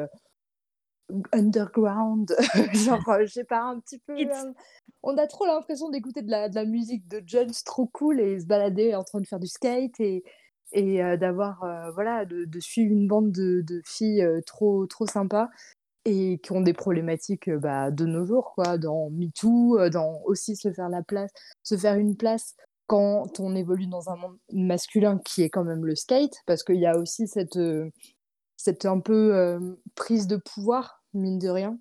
[1.32, 2.36] underground,
[2.74, 4.14] genre, euh, je sais pas, un petit peu.
[4.14, 4.54] Euh,
[5.04, 8.40] on a trop l'impression d'écouter de la, de la musique de Jones trop cool et
[8.40, 10.24] se balader en train de faire du skate et,
[10.74, 15.50] et euh, d'avoir, voilà, de, de, suivre une bande de, de filles trop, trop sympas
[16.06, 20.72] et qui ont des problématiques bah, de nos jours, quoi, dans MeToo, dans aussi se
[20.72, 21.32] faire la place,
[21.64, 22.56] se faire une place
[22.88, 26.80] quand on évolue dans un monde masculin qui est quand même le skate, parce qu'il
[26.80, 27.60] y a aussi cette,
[28.58, 29.60] cette un peu
[29.96, 31.78] prise de pouvoir mine de rien,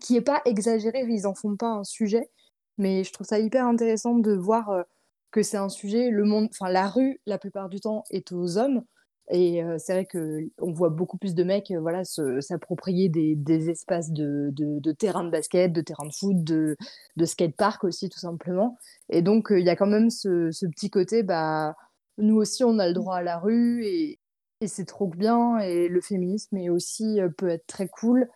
[0.00, 2.30] qui est pas exagéré, ils en font pas un sujet,
[2.78, 4.82] mais je trouve ça hyper intéressant de voir euh,
[5.30, 8.58] que c'est un sujet, le monde, enfin la rue, la plupart du temps, est aux
[8.58, 8.82] hommes,
[9.30, 14.12] et euh, c'est vrai qu'on voit beaucoup plus de mecs euh, voilà, s'approprier des, espaces
[14.12, 16.76] de, de, de, terrain de basket, de terrain de foot, de,
[17.16, 18.78] de skatepark aussi, tout simplement.
[19.08, 21.74] Et donc, il y a quand même ce, ce, petit côté, bah,
[22.18, 24.20] nous aussi, on a le droit à la rue, et,
[24.60, 28.28] et c'est trop bien, et le féminisme est aussi, peut être très cool.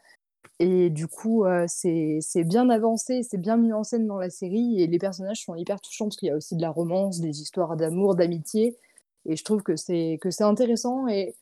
[0.62, 4.82] Et du coup, euh, c'est bien avancé, c'est bien mis en scène dans la série
[4.82, 7.40] et les personnages sont hyper touchants parce qu'il y a aussi de la romance, des
[7.40, 8.76] histoires d'amour, d'amitié.
[9.24, 11.34] Et je trouve que c'est intéressant et,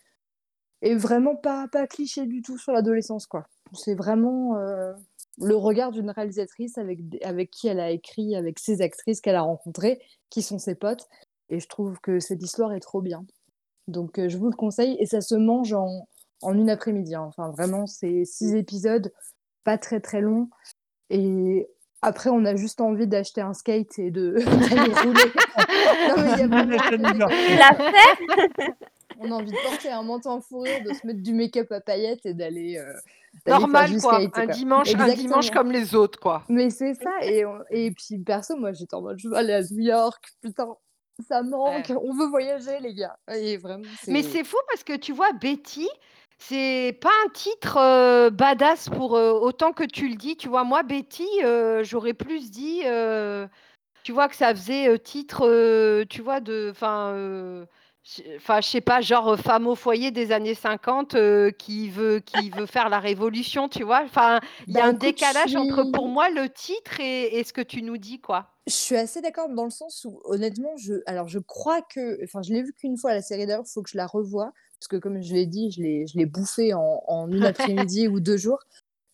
[0.83, 3.27] et vraiment pas, pas cliché du tout sur l'adolescence.
[3.73, 4.93] C'est vraiment euh,
[5.39, 9.43] le regard d'une réalisatrice avec, avec qui elle a écrit, avec ses actrices qu'elle a
[9.43, 10.01] rencontrées,
[10.31, 11.09] qui sont ses potes.
[11.49, 13.27] Et je trouve que cette histoire est trop bien.
[13.89, 16.07] Donc euh, je vous le conseille et ça se mange en,
[16.43, 17.15] en une après-midi.
[17.15, 17.25] Hein.
[17.29, 19.13] Enfin, vraiment, c'est six épisodes,
[19.65, 20.49] pas très très longs.
[21.11, 21.69] Et
[22.03, 25.33] après, on a juste envie d'acheter un skate et de d'aller rouler.
[26.09, 27.27] non, mais y a vraiment...
[27.59, 28.75] La fait
[29.21, 31.81] On a envie de porter un manteau en fourrure, de se mettre du make-up à
[31.81, 32.79] paillettes et d'aller.
[32.79, 32.93] Euh,
[33.49, 34.21] Normal, quoi.
[34.35, 36.45] un, Dimanche, un dimanche comme les autres, quoi.
[36.49, 37.11] Mais c'est ça.
[37.23, 40.69] Et, et puis, perso, moi, j'étais en mode, je veux aller à New York, putain.
[41.27, 43.19] Ça manque, on veut voyager, les gars.
[43.35, 45.89] Et vraiment, Mais c'est fou parce que tu vois, Betty,
[46.39, 50.37] c'est pas un titre badass pour autant que tu le dis.
[50.37, 51.27] Tu vois, moi, Betty,
[51.83, 52.83] j'aurais plus dit,
[54.03, 56.73] tu vois, que ça faisait titre, tu vois, de.
[58.37, 61.17] Enfin, je sais pas, genre femme au foyer des années 50
[61.59, 64.03] qui, veut, qui veut faire la révolution, tu vois.
[64.05, 67.53] Enfin, il y a bah, un décalage entre, pour moi, le titre et, et, ce
[67.53, 68.51] que tu nous dis, quoi.
[68.67, 72.43] Je suis assez d'accord dans le sens où, honnêtement, je, alors je crois que, enfin,
[72.43, 74.89] je l'ai vu qu'une fois la série d'ailleurs, il faut que je la revoie parce
[74.89, 78.21] que comme je l'ai dit, je l'ai, je l'ai bouffé en, en une après-midi ou
[78.21, 78.61] deux jours.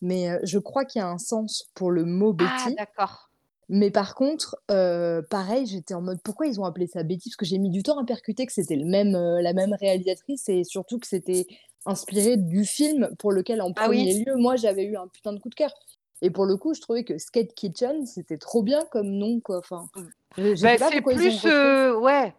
[0.01, 2.75] Mais euh, je crois qu'il y a un sens pour le mot ah, Betty.
[2.77, 3.24] Ah, d'accord.
[3.69, 7.29] Mais par contre, euh, pareil, j'étais en mode pourquoi ils ont appelé ça Betty?
[7.29, 9.75] Parce que j'ai mis du temps à percuter que c'était le même, euh, la même
[9.79, 11.47] réalisatrice et surtout que c'était
[11.85, 15.39] inspiré du film pour lequel, en ah premier lieu, moi j'avais eu un putain de
[15.39, 15.73] coup de cœur.
[16.21, 19.57] Et pour le coup, je trouvais que Skate Kitchen, c'était trop bien comme nom, quoi.
[19.57, 20.03] Enfin, bah,
[20.37, 21.45] c'est plus,
[21.97, 22.33] ouais,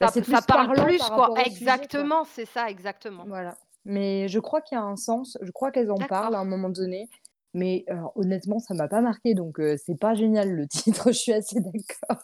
[0.00, 1.34] bah, ça, parle plus, quoi.
[1.44, 3.24] Exactement, c'est ça, exactement.
[3.26, 3.56] Voilà.
[3.84, 6.44] Mais je crois qu'il y a un sens, je crois qu'elles en parlent à un
[6.44, 7.08] moment donné.
[7.54, 7.84] Mais
[8.14, 12.22] honnêtement, ça m'a pas marqué, donc c'est pas génial le titre, je suis assez d'accord.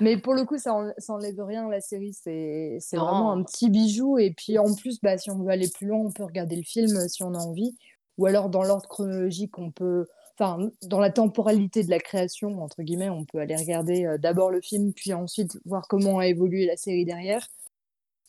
[0.00, 0.74] Mais pour le coup, ça,
[1.08, 4.18] enlève rien, la série, c'est vraiment un petit bijou.
[4.18, 6.64] Et puis en plus, bah, si on veut aller plus loin, on peut regarder le
[6.64, 7.76] film si on a envie.
[8.18, 10.06] Ou alors dans l'ordre chronologique, on peut
[10.38, 14.50] enfin, dans la temporalité de la création, entre guillemets, on peut aller regarder euh, d'abord
[14.50, 17.46] le film, puis ensuite voir comment a évolué la série derrière.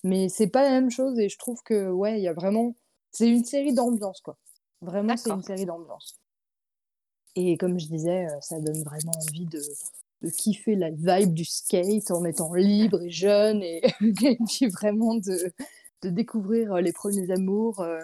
[0.04, 2.76] Mais c'est pas la même chose et je trouve que, ouais, il y a vraiment.
[3.12, 4.38] C'est une série d'ambiance, quoi.
[4.82, 6.19] Vraiment, c'est une série d'ambiance.
[7.38, 9.62] Et comme je disais, euh, ça donne vraiment envie de,
[10.23, 13.82] de kiffer la vibe du skate en étant libre et jeune et,
[14.47, 15.54] puis vraiment de,
[16.02, 17.80] de découvrir euh, les premiers amours.
[17.82, 18.02] Euh,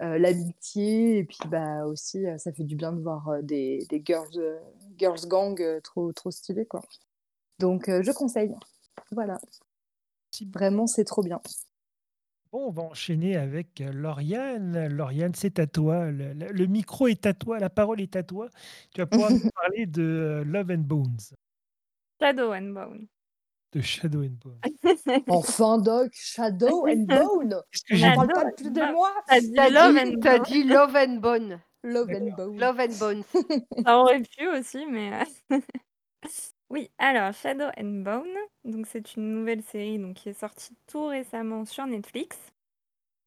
[0.00, 4.58] l'amitié et puis bah aussi ça fait du bien de voir des, des girls
[4.98, 6.82] girls gang trop trop stylés quoi
[7.60, 8.54] Donc, je conseille.
[9.12, 9.40] Voilà.
[10.52, 11.40] Vraiment, c'est trop bien.
[12.54, 14.86] Bon, on va enchaîner avec Lauriane.
[14.86, 16.12] Lauriane, c'est à toi.
[16.12, 18.48] Le, micro est à toi, la parole est à toi.
[18.94, 21.34] Tu vas pouvoir nous parler de Love and Bones.
[22.20, 23.08] Shadow and Bone.
[23.72, 24.60] De Shadow and Bone.
[25.30, 27.60] enfin, Doc, Shadow and Bone.
[27.90, 29.10] On ne parle pas plus de moi.
[29.26, 31.60] T'as dit, Love and T'as dit Love and Bone.
[31.82, 32.60] Love and Bone.
[32.60, 33.24] Love and Bones.
[33.84, 35.10] Ça aurait pu aussi, mais.
[36.74, 41.64] Oui, alors Shadow and Bone, donc c'est une nouvelle série qui est sortie tout récemment
[41.64, 42.36] sur Netflix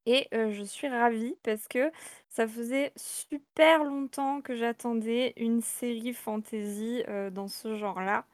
[0.05, 1.89] et je suis ravie parce que
[2.27, 8.25] ça faisait super longtemps que j'attendais une série fantasy, dans ce genre-là.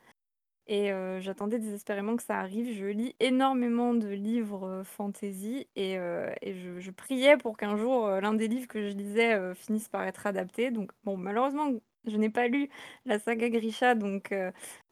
[0.65, 2.75] Et j'attendais désespérément que ça arrive.
[2.75, 8.67] Je lis énormément de livres, fantasy et je priais pour qu'un jour, l'un des livres
[8.67, 10.71] que je lisais, finisse par être adapté.
[10.71, 11.71] Donc bon, malheureusement,
[12.05, 12.67] je n'ai pas lu
[13.05, 14.33] la saga Grisha, donc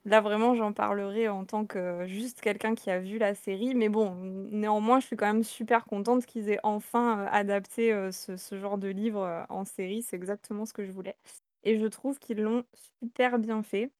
[0.04, 3.74] là, vraiment, j'en parlerai en tant que juste quelqu'un qui a vu la série.
[3.74, 4.14] Mais bon,
[4.50, 8.88] néanmoins, je suis quand même super contente qu'ils aient enfin, adapté, ce ce genre de
[8.88, 10.02] livre, en série.
[10.02, 11.16] C'est exactement ce que je voulais
[11.64, 12.64] et je trouve qu'ils l'ont
[13.02, 13.92] super bien fait.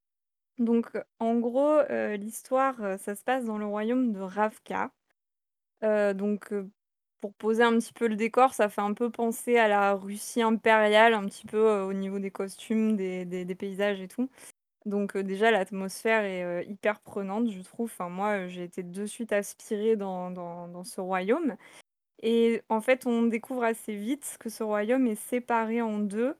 [0.58, 0.90] Donc,
[1.20, 1.80] en gros,
[2.18, 4.92] l'histoire, ça se passe dans le royaume de Ravka.
[6.14, 6.52] donc,
[7.20, 10.42] pour poser un petit peu le décor, ça fait un peu penser à la Russie
[10.42, 14.28] impériale, un petit peu, au niveau des costumes, des paysages et tout.
[14.86, 17.90] Donc, déjà l'atmosphère est, hyper prenante, je trouve.
[17.92, 21.56] Enfin moi, j'ai été de suite aspirée dans ce royaume
[22.22, 26.36] et en fait, on découvre assez vite que ce royaume est séparé en deux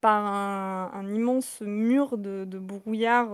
[0.00, 3.30] par un, immense mur de, brouillard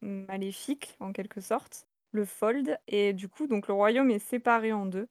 [0.00, 2.78] maléfique, en quelque sorte, le Fold.
[2.88, 5.08] Et du coup, donc le royaume est séparé en deux.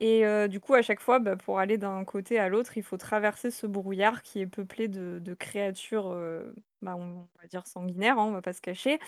[0.00, 2.82] Et euh, du coup, à chaque fois, bah, pour aller d'un côté à l'autre, il
[2.82, 8.18] faut traverser ce brouillard qui est peuplé de, créatures, euh, bah, on va dire sanguinaires,
[8.18, 8.98] hein, on va pas se cacher.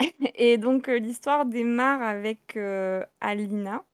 [0.36, 2.58] Et donc, l'histoire démarre avec
[3.20, 3.84] Alina,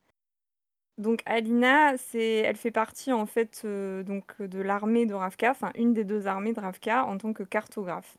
[0.99, 5.93] donc Alina, elle fait partie en fait, euh, donc de l'armée de Ravka, enfin une
[5.93, 8.17] des deux armées de Ravka en tant que cartographe.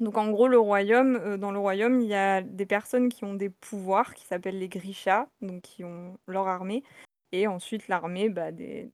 [0.00, 3.24] Donc en gros le royaume, euh, dans le royaume, il y a des personnes qui
[3.24, 6.84] ont des pouvoirs qui s'appellent les Grisha, donc qui ont leur armée
[7.32, 8.90] et ensuite l'armée, bah, des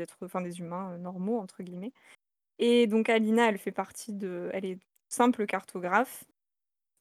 [0.00, 1.92] êtres enfin des humains, euh, «normaux» entre guillemets.
[2.58, 4.78] Et donc Alina, elle fait partie de elle est
[5.08, 6.24] simple cartographe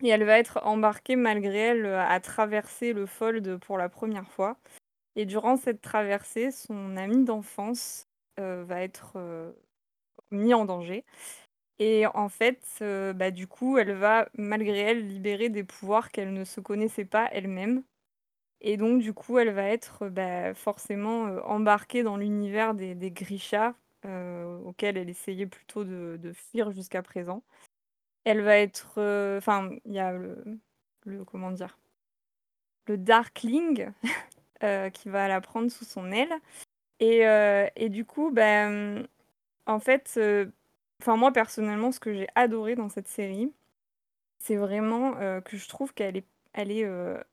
[0.03, 4.57] et elle va être embarquée malgré elle, à traverser le Fold pour la première fois.
[5.15, 8.07] Et durant cette traversée, son ami d'enfance,
[8.39, 9.51] euh, va être, euh,
[10.31, 11.05] mis en danger.
[11.79, 16.33] Et en fait, euh, bah, du coup, elle va, malgré elle, libérer des pouvoirs qu'elle
[16.33, 17.83] ne se connaissait pas elle-même
[18.65, 23.75] et donc du coup, elle va être, bah, forcément, embarquée dans l'univers des des Grisha,
[24.65, 27.43] auquel elle essayait plutôt de fuir jusqu'à présent.
[28.25, 28.99] Elle va être,
[29.37, 30.13] enfin, il y a
[31.05, 31.77] le comment dire?
[32.87, 33.91] Le Darkling
[34.63, 36.33] euh, qui va la prendre sous son aile.
[36.99, 39.07] Et, euh, du coup, ben,
[39.65, 40.47] en fait, euh,
[41.01, 43.51] enfin moi personnellement, ce que j'ai adoré dans cette série,
[44.39, 46.87] c'est vraiment que je trouve qu'elle est, elle est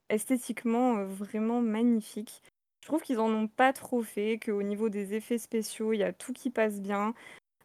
[0.09, 2.41] esthétiquement vraiment magnifique.
[2.81, 6.03] Je trouve qu'ils en ont pas trop fait, qu'au niveau des effets spéciaux, il y
[6.03, 7.13] a tout qui passe bien.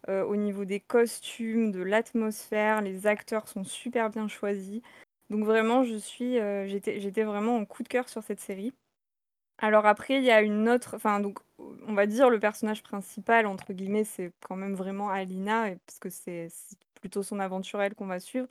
[0.09, 4.83] au niveau des costumes, de l'atmosphère, les acteurs sont super bien choisis.
[5.31, 6.35] Donc vraiment, je suis,
[6.69, 8.73] j'étais, j'étais vraiment en coup de cœur sur cette série.
[9.59, 13.47] Alors après, il y a une autre enfin donc on va dire le personnage principal
[13.47, 16.49] entre guillemets, c'est quand même vraiment Alina parce que c'est
[17.01, 18.47] plutôt son aventure elle qu'on va suivre.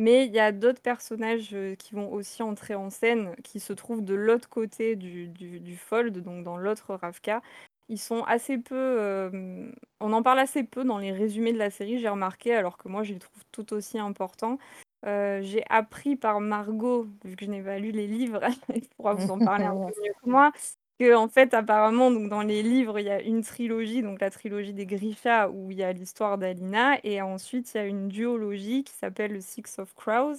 [0.00, 4.02] Mais il y a d'autres personnages, qui vont aussi entrer en scène, qui se trouvent
[4.02, 7.42] de l'autre côté du du Fold, donc dans l'autre Ravka.
[7.90, 9.30] Ils sont assez peu,
[10.00, 12.88] on en parle assez peu dans les résumés de la série, j'ai remarqué, alors que
[12.88, 14.58] moi je les trouve tout aussi importants.
[15.06, 19.14] Euh, j'ai appris par Margot, vu que je n'ai pas lu les livres, elle pourra
[19.14, 20.52] vous en parler un peu mieux que moi,
[21.14, 24.84] en fait, apparemment, dans les livres, il y a une trilogie, donc la trilogie des
[24.86, 28.92] Grisha, où il y a l'histoire d'Alina et ensuite il y a une duologie qui
[28.92, 30.38] s'appelle le Six of Crows,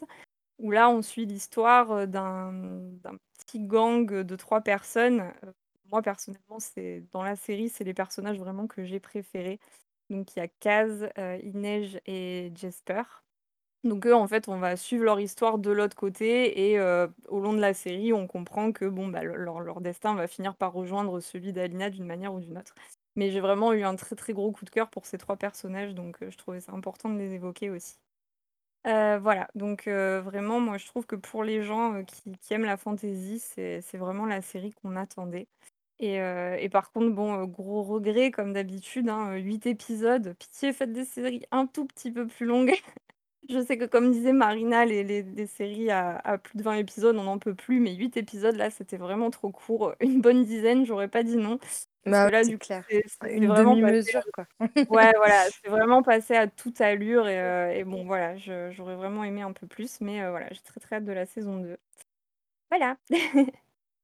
[0.60, 2.94] où là on suit l'histoire, euh, d'un
[3.40, 5.22] petit gang de trois personnes.
[5.44, 5.52] Euh,
[5.92, 9.60] moi personnellement, c'est dans la série, c'est les personnages vraiment que j'ai préférés.
[10.10, 11.10] Donc il y a Kaz,
[11.44, 13.04] Inej et Jesper.
[13.84, 16.80] Donc eux, en fait, on va suivre leur histoire de l'autre côté et
[17.28, 20.74] au long de la série, on comprend que bon, bah, leur destin va finir par
[20.74, 22.76] rejoindre celui d'Alina d'une manière ou d'une autre.
[23.16, 25.96] Mais j'ai vraiment eu un très, très gros coup de cœur pour ces trois personnages,
[25.96, 27.96] donc je trouvais ça important de les évoquer aussi.
[28.86, 32.04] voilà, donc vraiment, moi, je trouve que pour les gens,
[32.42, 35.48] qui aiment la fantasy, c'est vraiment la série qu'on attendait
[36.00, 40.36] et par contre, bon, gros regret comme d'habitude, hein, 8 épisodes.
[40.40, 42.74] Pitié, faites des séries un tout petit peu plus longues.
[43.50, 47.16] Je sais que comme disait Marina, les les séries à à plus de 20 épisodes,
[47.18, 49.94] on n'en peut plus, mais 8 épisodes, là, c'était vraiment trop court.
[50.00, 51.58] Une bonne dizaine, j'aurais pas dit non.
[52.04, 52.86] Parce Bah, que là, c'est du coup, clair.
[52.88, 54.46] c'est c'est Une vraiment passé, demi-mesure, heu quoi.
[54.90, 58.96] ouais, voilà, c'est vraiment passé à toute allure et heu et bon, voilà, je j'aurais
[58.98, 61.60] vraiment aimé un peu plus, mais heu, voilà, j'ai très, très hâte de la saison
[61.60, 61.78] 2.
[62.72, 62.98] Voilà.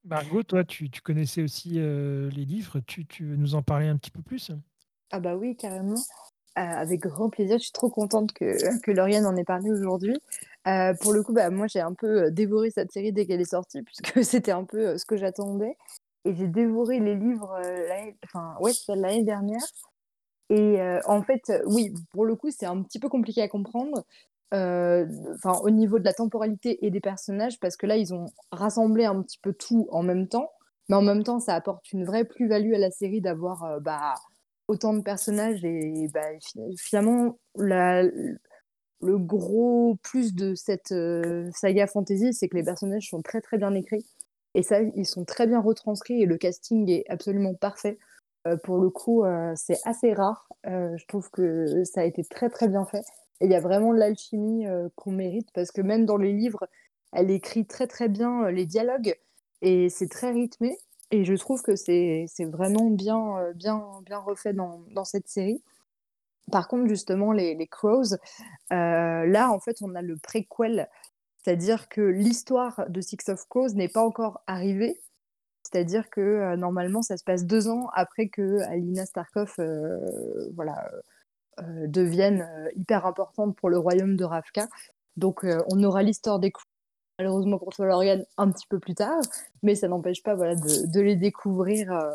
[0.04, 2.80] Margot, toi, tu tu connaissais aussi, heu, les livres.
[2.80, 4.52] Tu tu veux nous en parler un petit peu plus?
[5.12, 6.06] Ah bah oui, carrément.
[6.58, 7.58] Heu, avec grand plaisir.
[7.58, 8.46] Je suis trop contente que
[8.84, 10.18] que Lauriane en ait parlé aujourd'hui.
[10.68, 13.42] Heu, pour le coup, bah, moi, j'ai un peu, heu, dévoré cette série dès qu'elle
[13.42, 15.78] est sortie puisque c'était un peu, ce que j'attendais
[16.26, 19.62] et j'ai dévoré les livres, l'année enfin, ouais, l'année dernière
[20.50, 24.04] et en fait, oui, pour le coup, c'est un petit peu compliqué à comprendre,
[24.52, 29.06] enfin, au niveau de la temporalité et des personnages parce que là, ils ont rassemblé
[29.06, 30.52] un petit peu tout en même temps,
[30.90, 34.16] mais en même temps, ça apporte une vraie plus-value à la série d'avoir, bah,
[34.68, 37.38] autant de personnages et bah, fi finalement,
[39.02, 43.58] le gros plus de cette, heu, saga fantasy, c'est que les personnages sont très, très
[43.58, 44.06] bien écrits
[44.56, 48.00] et ça, ils sont très bien retranscrits et le casting est absolument parfait.
[48.48, 50.48] Heu, pour le coup, heu, c'est assez rare.
[50.66, 53.04] Je trouve que ça a été très, très bien fait
[53.42, 54.66] et il y a vraiment l'alchimie,
[54.96, 56.68] qu'on mérite parce que même dans les livres,
[57.14, 59.16] elle écrit très, très bien, les dialogues
[59.62, 60.78] et c'est très rythmé
[61.12, 65.62] et je trouve que c'est vraiment bien, heu, bien bien refait dans dans cette série.
[66.52, 68.18] Par contre, justement, les les Crows, heu,
[68.72, 70.90] là, en fait, on a le préquel,
[71.44, 75.02] c'est-à-dire que l'histoire de Six of Crows n'est pas encore arrivée.
[75.64, 79.56] C'est-à-dire que, heu, normalement, ça se passe 2 ans après que Alina Starkov,
[80.56, 80.90] voilà,
[81.88, 84.68] devienne, hyper importante pour le royaume de Ravka.
[85.18, 86.66] Donc, on aura l'histoire des Crows,
[87.20, 89.22] malheureusement pour toi, Lauriane, un petit peu plus tard,
[89.64, 92.12] mais ça n'empêche pas, voilà, de de les découvrir, heu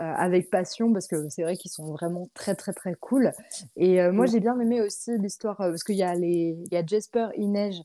[0.00, 3.32] heu, avec passion parce que c'est vrai qu'ils sont vraiment très, très, très cool.
[3.76, 6.76] Et heu, moi, j'ai bien aimé aussi l'histoire, parce qu'il y a les il y
[6.78, 7.82] a Jesper, Inej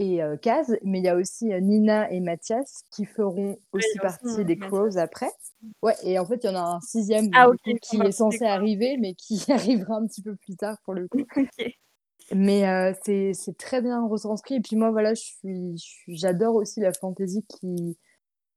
[0.00, 4.46] et Kaz, mais il y a aussi, Nina et Mathias qui feront aussi partie mmh,
[4.46, 5.30] des Crows après.
[5.82, 8.44] Ouais et en fait, il y en a un 6e Ah coup qui est censé
[8.46, 11.26] arriver, mais qui arrivera un petit peu plus tard pour le coup.
[12.34, 15.12] Mais heu, c'est très bien retranscrit et puis moi, voilà,
[16.08, 17.98] j'adore aussi la fantasy qui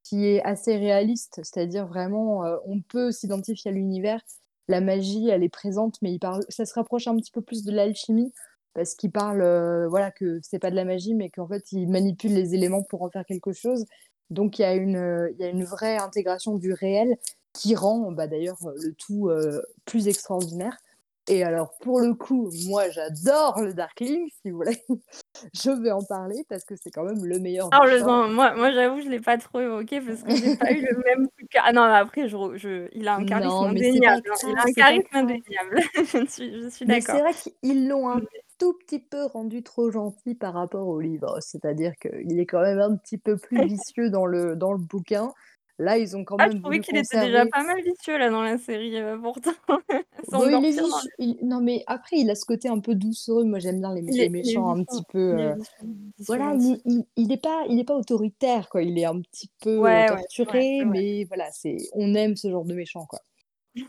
[0.04, 1.42] qui est assez réaliste.
[1.44, 4.22] C'est-à-dire vraiment, heu, on peut s'identifier à l'univers.
[4.70, 7.64] La magie, elle est présente, mais il parle ça se rapproche un petit peu plus
[7.66, 8.34] de l'alchimie
[8.76, 11.90] parce qu'il parle, heu, voilà, que c'est pas de la magie, mais qu'en fait, il
[11.90, 13.86] manipule les éléments pour en faire quelque chose.
[14.32, 17.18] Donc il y a une, y a une vraie intégration du réel
[17.54, 20.78] qui rend, bah, d'ailleurs, le tout, heu, plus extraordinaire
[21.28, 24.78] et alors pour le coup, moi, j'adore le Darkling, si vous voulez.
[25.54, 28.06] Je vais en parler parce que c'est quand même le meilleur méchant.
[28.06, 28.30] Parle-en.
[28.30, 31.28] Moi moi, j'avoue, je l'ai pas trop évoqué parce que j'ai pas eu le même
[31.64, 34.36] ah non, mais après je je il a un charisme Non, c'est pas indéniable, hein,
[34.44, 35.80] il a un pas charisme indéniable.
[35.96, 37.22] Je suis je suis Mais c'est d'accord.
[37.22, 38.22] vrai qu'ils l'ont un
[38.58, 41.38] tout petit peu rendu trop gentil par rapport au livre.
[41.42, 45.34] C'est-à-dire qu'il est quand même un petit peu plus vicieux dans le dans le bouquin.
[45.80, 47.82] Là, ils ont quand Ah, je même trouvais voulu qu'il était déjà conserver pas mal
[47.82, 49.52] vicieux là dans la série, heu, pourtant.
[50.34, 50.88] Il est dans
[51.20, 53.44] il non, mais après, il a ce côté un peu doucereux.
[53.46, 55.20] Moi, j'aime bien les mé Il les est il est méchants un vicieux, petit peu,
[55.30, 56.76] il est heu, vicieux, vicieux voilà, il gentil.
[56.76, 58.84] est il il est pas il est pas autoritaire, quoi.
[58.84, 62.50] Il est un petit peu, heu, Ouais, ouais, torturé, mais voilà, c'est on aime ce
[62.52, 63.20] genre de méchant, quoi.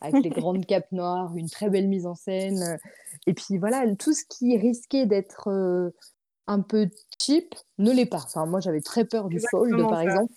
[0.00, 2.78] Avec les grandes capes noires, une très belle mise en scène,
[3.26, 5.48] et puis voilà, tout ce qui risquait d'être,
[6.48, 6.88] un peu
[7.20, 8.18] cheap ne l'est pas.
[8.24, 10.02] Enfin, moi, j'avais très peur du Fold, Exactement par ça.
[10.02, 10.34] exemple.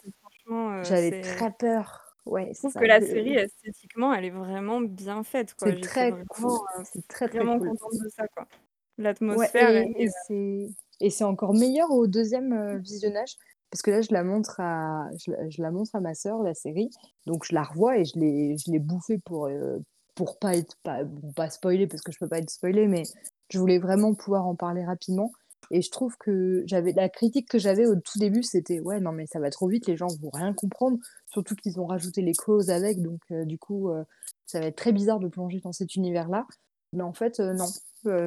[0.50, 2.18] Franchement, heu, J'avais très peur.
[2.26, 6.14] Ouais, je trouve ça, que la série esthétiquement, elle est vraiment bien faite, c'est très
[6.14, 7.74] vraiment, cool, heu, c'est très, très vraiment cool.
[7.78, 8.48] contente de ça, quoi.
[8.98, 10.70] L'atmosphère, et c'est
[11.02, 13.36] et c'est encore meilleur au 2e, heu, visionnage
[13.72, 16.42] parce que là, je la montre à je la je la montre à ma sœur,
[16.44, 16.90] la série,
[17.28, 19.50] donc je la revois et je l'ai je l'ai bouffée pour,
[20.16, 21.00] pour pas être pas
[21.36, 23.04] pas spoiler parce que je peux pas être spoilée, mais
[23.52, 25.32] je voulais vraiment pouvoir en parler rapidement
[25.72, 29.12] et je trouve que j'avais la critique que j'avais au tout début, c'était: «Ouais, non,
[29.12, 30.98] mais ça va trop vite, les gens vont rien comprendre»,
[31.28, 34.04] surtout qu'ils ont rajouté les clauses avec, donc heu, du coup, heu,
[34.46, 36.48] ça va être très bizarre de plonger dans cet univers-là.
[36.94, 37.74] Mais en fait, heu, non,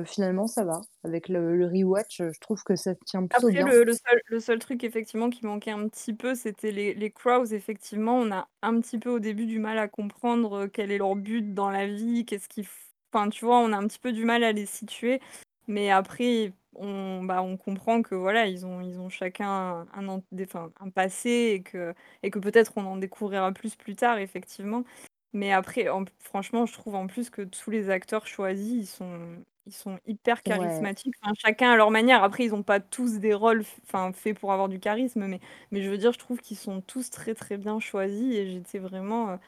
[0.05, 0.80] finalement, ça va.
[1.05, 3.66] Avec le le rewatch, je trouve que ça tient plutôt Après bien.
[3.66, 7.11] le le seul le seul truc effectivement qui manquait un petit peu, c'était les les
[7.11, 7.47] Crows.
[7.53, 11.16] Effectivement, on a un petit peu au début du mal à comprendre, quel est leur
[11.16, 12.66] but dans la vie, qu'est-ce qu'ils
[13.12, 13.59] enfin, tu vois?
[13.61, 15.20] On a un petit peu du mal à les situer,
[15.66, 20.23] mais après on bah, on comprend que voilà, ils ont ils ont chacun un ant
[20.33, 24.18] des enfin, un passé et que et que peut-être on en découvrira plus, plus tard
[24.18, 24.85] effectivement.
[25.33, 29.45] Mais après en franchement, je trouve en plus que tous les acteurs choisis, ils sont
[29.66, 30.89] ils sont hyper Ouais.
[30.97, 32.25] charismatiques, enfin, chacun à leur manière.
[32.25, 35.41] Après, ils ont pas tous des rôles f enfin, faits pour avoir du charisme, mais
[35.70, 38.79] mais je veux dire, je trouve qu'ils sont tous très, très bien choisis et j'étais
[38.81, 39.39] vraiment, heu,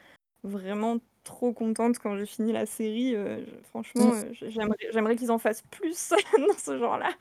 [0.45, 4.15] vraiment trop contente quand j'ai fini la série, je franchement, Mmh.
[4.15, 7.15] heu, j j'aimerais j'aimerais qu'ils en fassent plus dans ce genre-là.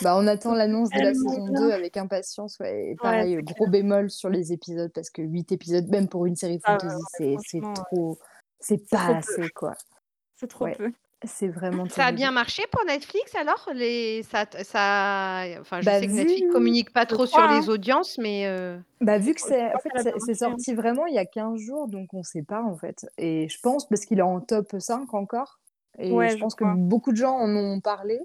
[0.00, 1.50] Bah, on attend l'annonce de la Tellement saison bien.
[1.50, 5.52] 2 avec impatience, ouais, et pareil, c'est gros bémol sur les épisodes parce que 8
[5.52, 8.18] épisodes, même pour une série Ah ouais, fantasy, c'est c'est franchement, trop
[8.60, 9.36] c'est trop pas peu.
[9.36, 9.74] assez, quoi.
[10.36, 10.92] C'est trop Ouais, peu.
[11.26, 12.12] C'est vraiment Ça a terrible.
[12.12, 13.68] bien marché pour Netflix alors?
[13.74, 17.60] Les ça ça enfin, je Bah, sais que Netflix communique pas Je trop sur crois,
[17.60, 17.64] hein.
[17.64, 20.12] les audiences, mais heu bah, vu que Je c'est en crois fait, qu'elle a c'est
[20.12, 20.58] bien c'est marché, hein.
[20.58, 23.58] sorti vraiment il y a 15 jours, donc on sait pas, en fait et je
[23.62, 25.58] pense parce qu'il est en top 5 encore
[25.98, 26.80] et je Ouais, je pense que crois.
[26.88, 28.20] beaucoup de gens en ont parlé.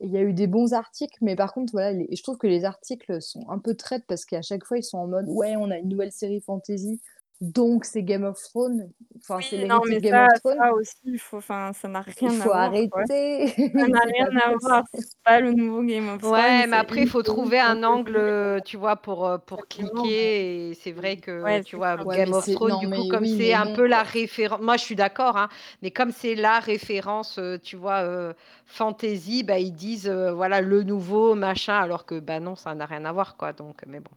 [0.00, 2.46] Il y a eu des bons articles, mais par contre, voilà, les je trouve que
[2.48, 5.56] les articles sont un peu traites parce qu'à chaque fois, ils sont en mode: «Ouais,
[5.56, 7.00] on a une nouvelle série fantasy,
[7.40, 10.66] donc c'est Game of Thrones, enfin, c'est Oui, de Game ça of Thrones».
[10.66, 13.02] ça aussi, il faut enfin, ça n'a Il rien à faut voir, quoi.
[13.02, 13.46] arrêter,
[13.78, 17.02] Ça n'a rien à voir, c'est pas le nouveau Game of Thrones, Ouais, mais après,
[17.02, 21.16] il faut trouver un angle, heu, tu vois, pour, heu, pour cliquer et c'est vrai
[21.18, 22.06] que, Ouais, tu vois, ça.
[22.06, 24.04] Game of Thrones, non, du coup, comme oui, c'est un non, peu la quoi.
[24.04, 25.48] référen moi, je suis d'accord, hein,
[25.82, 28.32] mais comme c'est la référence, heu, tu vois,
[28.64, 33.04] fantasy, bah, ils disent, voilà, le nouveau machin, alors que, bah, non, ça n'a rien
[33.04, 34.10] à voir, quoi, donc mais bon.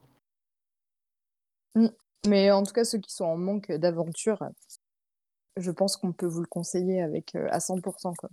[1.75, 1.89] Mmh,
[2.25, 4.43] mais en tout cas, ceux qui sont en manque d'aventure,
[5.57, 8.29] je pense qu'on peut vous le conseiller avec, heu, à 100% quoi.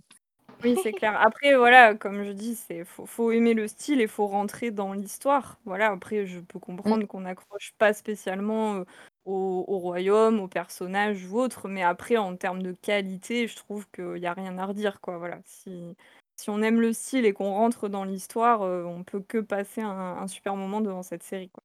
[0.63, 1.19] Oui, c'est clair.
[1.21, 4.93] Après, voilà, comme je dis, c'est faut faut aimer le style et faut rentrer dans
[4.93, 5.59] l'histoire.
[5.65, 6.95] Voilà, après, je peux Mmh.
[6.95, 8.85] comprendre qu'on n'accroche pas spécialement, heu,
[9.25, 13.87] au au royaume, aux personnages ou autres, mais après, en termes de qualité, je trouve
[13.91, 15.41] qu'il y a rien à redire, quoi, voilà.
[15.45, 15.95] Si
[16.37, 19.81] si on aime le style et qu'on rentre dans l'histoire, heu, on peut que passer
[19.81, 21.64] un un super moment devant cette série, quoi.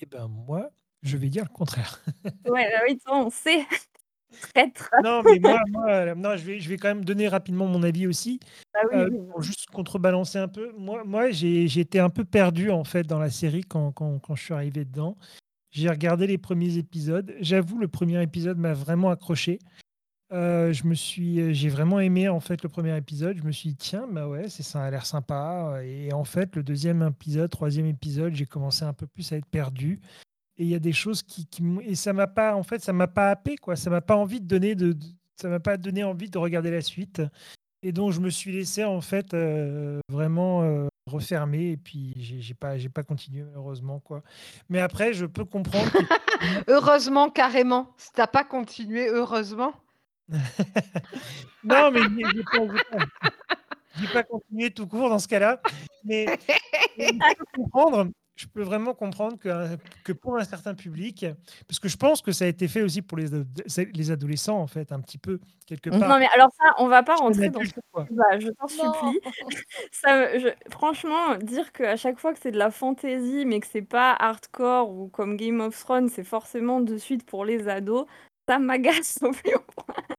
[0.00, 0.70] Et ben, moi,
[1.02, 2.00] je vais dire le contraire.
[2.46, 3.66] Ouais, bah, oui, on sait.
[4.54, 4.90] Traître.
[5.02, 7.82] Non, mais moi moi, heu, non, je vais je vais quand même donner rapidement mon
[7.82, 8.40] avis aussi,
[8.72, 9.46] Bah, oui, heu, oui, pour oui.
[9.46, 10.72] juste contrebalancer un peu.
[10.78, 14.18] Moi moi, j'ai j'ai été un peu perdu, en fait, dans la série quand quand
[14.20, 15.16] quand je suis arrivé dedans.
[15.72, 17.34] J'ai regardé les premiers épisodes.
[17.40, 19.58] J'avoue, le premier épisode m'a vraiment accroché.
[20.32, 23.36] Heu, je me suis, heu, j'ai vraiment aimé, en fait, le premier épisode.
[23.36, 26.54] Je me suis dit: «Tiens, bah, ouais, c'est ça a l'air sympa», et en fait,
[26.56, 30.00] le deuxième épisode, troisième épisode, j'ai commencé un peu plus à être perdu
[30.58, 31.48] et il y a des choses qui
[31.82, 33.76] et ça m'a pas en fait, ça m'a pas happé, quoi.
[33.76, 34.96] Ça m'a pas envie de donner de
[35.40, 37.22] ça m'a pas donné envie de regarder la suite
[37.82, 42.54] et donc je me suis laissé, en fait, heu, vraiment, refermer et puis j'ai j'ai
[42.54, 44.22] pas j'ai pas continué malheureusement, quoi.
[44.68, 45.90] Mais après, je peux comprendre
[46.68, 47.94] Heureusement, carrément.
[47.98, 49.74] Si tu as pas continué, heureusement.
[51.64, 53.04] non, mais j'ai j'ai pas
[54.00, 55.60] j'ai pas continué tout court dans ce cas-là,
[56.04, 56.26] mais
[56.98, 61.26] mais je peux comprendre, je peux vraiment comprendre que que pour un certain public
[61.68, 63.46] parce que je pense que ça a été fait aussi pour les ad
[63.94, 66.08] les adolescents, en fait, un petit peu, quelque part.
[66.08, 68.04] Non, mais alors ça, on va pas rentrer dans ce adulte, quoi.
[68.08, 68.92] débat, je t'en Non!
[68.94, 69.20] supplie.
[69.92, 73.82] Ça, je franchement, dire qu'à chaque fois que c'est de la fantasy, mais que c'est
[73.82, 78.06] pas hardcore ou comme Game of Thrones, c'est forcément de suite pour les ados,
[78.48, 80.16] ça m'agace au plus haut point.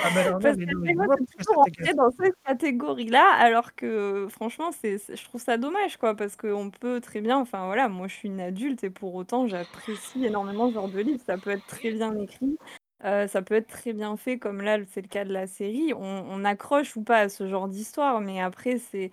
[0.00, 1.44] Ah, bah, alors non, Parce mais qu'à non, mais chaque je fois, vois c'est pourquoi
[1.44, 1.88] ça toujours t'agace.
[1.88, 6.36] rentrer dans cette catégorie-là, alors que franchement, c'est c'est je trouve ça dommage, quoi, parce
[6.36, 10.24] qu'on peut très bien enfin, voilà, moi, je suis une adulte et pour autant, j'apprécie
[10.24, 11.20] énormément ce genre de livre.
[11.24, 12.58] Ça peut être très bien écrit,
[13.04, 15.92] heu, ça peut être très bien fait comme là, c'est le cas de la série.
[15.94, 19.10] On on accroche ou pas à ce genre d'histoire, mais après, c'est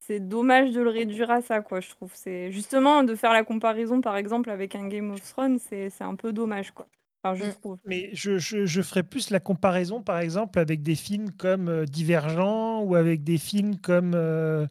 [0.00, 2.12] c'est dommage de le réduire à ça, quoi, je trouve.
[2.14, 6.04] C'est justement, de faire la comparaison, par exemple, avec un Game of Thrones, c'est c'est
[6.04, 6.88] un peu dommage, quoi.
[7.24, 7.50] Enfin, je Mmh.
[7.50, 7.78] trouve.
[7.84, 11.84] Mais je je je ferais plus la comparaison, par exemple, avec des films comme, heu,
[11.86, 14.68] Divergent ou avec des films comme, heu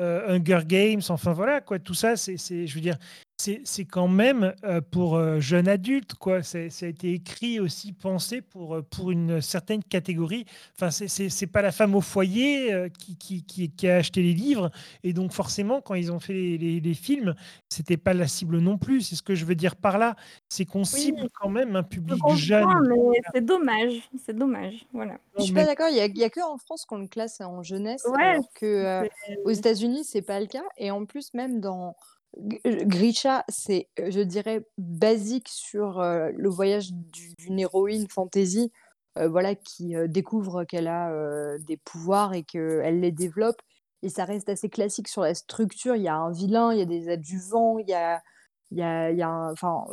[0.00, 2.98] heu, Hunger Games, enfin voilà quoi, tout ça c'est c'est je veux dire,
[3.40, 6.42] c'est c'est quand même, heu, pour, heu, jeunes adultes quoi.
[6.42, 10.44] C'est ça a été écrit aussi, pensé pour, heu, pour une certaine catégorie.
[10.74, 14.22] Enfin c'est c'est c'est pas la femme au foyer, qui qui qui qui a acheté
[14.22, 14.70] les livres
[15.04, 17.34] et donc forcément quand ils ont fait les les les films,
[17.68, 19.02] c'était pas la cible non plus.
[19.02, 20.16] C'est ce que je veux dire par là,
[20.48, 22.74] c'est qu'on Oui, cible quand même un public jeune.
[22.88, 25.18] mais c'est dommage, c'est dommage, voilà.
[25.36, 27.62] Je suis pas d'accord, il y a y a qu'en France qu'on le classe en
[27.62, 29.06] jeunesse, Ouais, alors que,
[29.44, 31.96] aux États-Unis, c'est pas le cas et en plus, même dans
[32.36, 38.70] Grisha, c'est, je dirais basique sur, heu, le voyage d'u d'une héroïne fantasy,
[39.18, 41.10] heu, voilà, qui, heu, découvre qu'elle a,
[41.58, 43.60] des pouvoirs et qu'elle les développe
[44.02, 45.96] et ça reste assez classique sur la structure.
[45.96, 48.22] Il y a un vilain, il y a des adjuvants, il y a
[48.70, 49.84] y a y a enfin,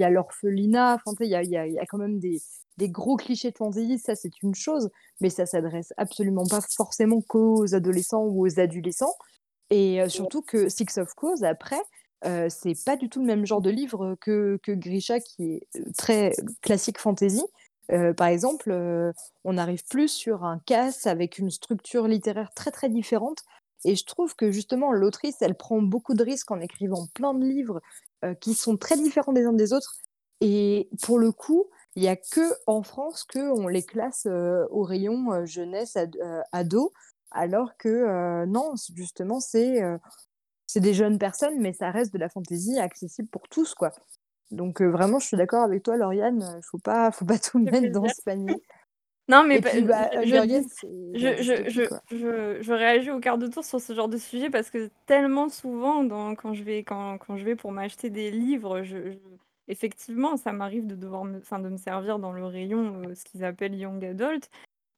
[0.00, 2.40] a l'orphelinat, il y a y a quand même des
[2.76, 4.90] des gros clichés de fantasy, ça, c'est une chose,
[5.20, 9.14] mais ça s'adresse absolument pas forcément qu'aux adolescents ou aux adolescents
[9.70, 11.80] et surtout que Six of Crows après,
[12.26, 15.68] heu, c'est pas du tout le même genre de livre que que Grisha qui est,
[15.96, 17.42] très classique fantasy.
[18.16, 18.72] Par exemple,
[19.44, 23.42] on arrive plus sur un Casse avec une structure littéraire très, très différente.
[23.84, 27.44] Et je trouve que justement l'autrice, elle prend beaucoup de risques en écrivant plein de
[27.44, 27.82] livres,
[28.40, 29.96] qui sont très différents des uns des autres.
[30.40, 34.26] Et pour le coup, il y a qu'en France qu'on les classe,
[34.70, 35.98] au rayon, jeunesse,
[36.52, 36.92] ado
[37.34, 39.98] alors que euh, non, justement, c'est euh,
[40.66, 43.92] c'est des jeunes personnes, mais ça reste de la fantaisie accessible pour tous, quoi.
[44.50, 47.92] Donc euh, vraiment, je suis d'accord avec toi, Lauriane, faut pas, faut pas tout mettre
[47.92, 48.56] dans ce panier.
[49.26, 50.74] Non, mais puis, bah, je,
[51.14, 54.90] je, je, je, réagis au quart de tour sur ce genre de sujet parce que
[55.06, 58.82] tellement souvent, dans, quand, je vais, quand, quand je vais pour m'acheter des livres,
[59.68, 63.44] effectivement, ça m'arrive de devoir me, de me servir dans le rayon, euh, ce qu'ils
[63.44, 64.50] appellent Young Adult.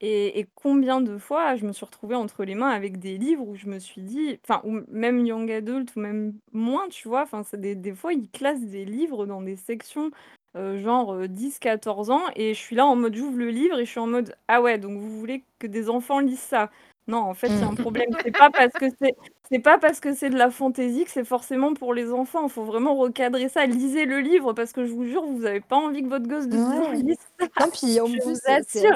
[0.03, 3.55] Et, combien de fois je me suis retrouvée entre les mains avec des livres où
[3.55, 7.43] je me suis dit, enfin, ou même Young Adult, ou même moins, tu vois, enfin,
[7.55, 10.11] des, fois, ils classent des livres dans des sections
[10.57, 13.87] euh, genre euh, 10-14 ans, et je suis là en mode, j'ouvre le livre et
[13.87, 16.71] je suis en mode, ah ouais, donc vous voulez que des enfants lisent ça?
[17.09, 18.09] Non, en fait, il y a un problème.
[18.25, 19.15] C'est pas parce que c'est,
[19.51, 22.45] c'est pas parce que c'est de la fantaisie que c'est forcément pour les enfants.
[22.47, 23.65] Il faut vraiment recadrer ça.
[23.67, 26.49] Lisez le livre parce que je vous jure, vous avez pas envie que votre gosse
[26.49, 26.97] de 10 ans Ouais.
[27.03, 27.47] lise ça.
[27.59, 28.95] Non, puis en Je plus, c'est assez,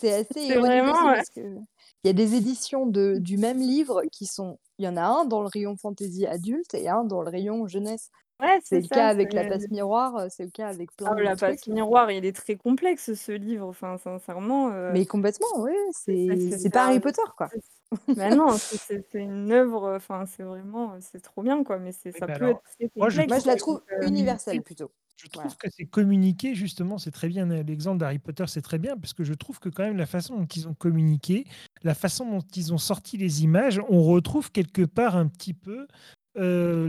[0.00, 1.12] c'est assez C'est ironique aussi vraiment.
[1.12, 1.40] parce que
[2.04, 4.58] il y a des éditions de, du même livre qui sont.
[4.78, 7.66] Il y en a un dans le rayon fantasy adulte et un dans le rayon
[7.68, 8.10] jeunesse.
[8.40, 11.12] Ouais, C'est c'est le cas avec la passe miroir, euh, c'est le cas avec plein
[11.16, 11.74] Ah, la passe trucs.
[11.74, 13.66] miroir, il est très complexe ce livre.
[13.66, 14.70] Enfin, sincèrement.
[14.72, 17.48] euh, Mais complètement, oui, c'est, pas Harry Potter, quoi.
[18.16, 19.94] Bah non, c'est, une œuvre.
[19.96, 20.96] Enfin, c'est vraiment.
[21.00, 21.78] C'est trop bien, quoi.
[21.78, 23.22] Mais c'est, ça bah peut alors, être très moi, je.
[23.22, 24.90] Moi, je la trouve euh, universelle plutôt.
[25.16, 25.56] Je trouve Voilà.
[25.58, 27.50] que c'est communiqué, justement, c'est très bien.
[27.50, 30.06] euh, L'exemple d'Harry Potter, c'est très bien, parce que je trouve que quand même la
[30.06, 31.44] façon dont ils ont communiqué,
[31.82, 35.86] la façon dont ils ont sorti les images, on retrouve quelque part un petit peu
[36.38, 36.88] euh,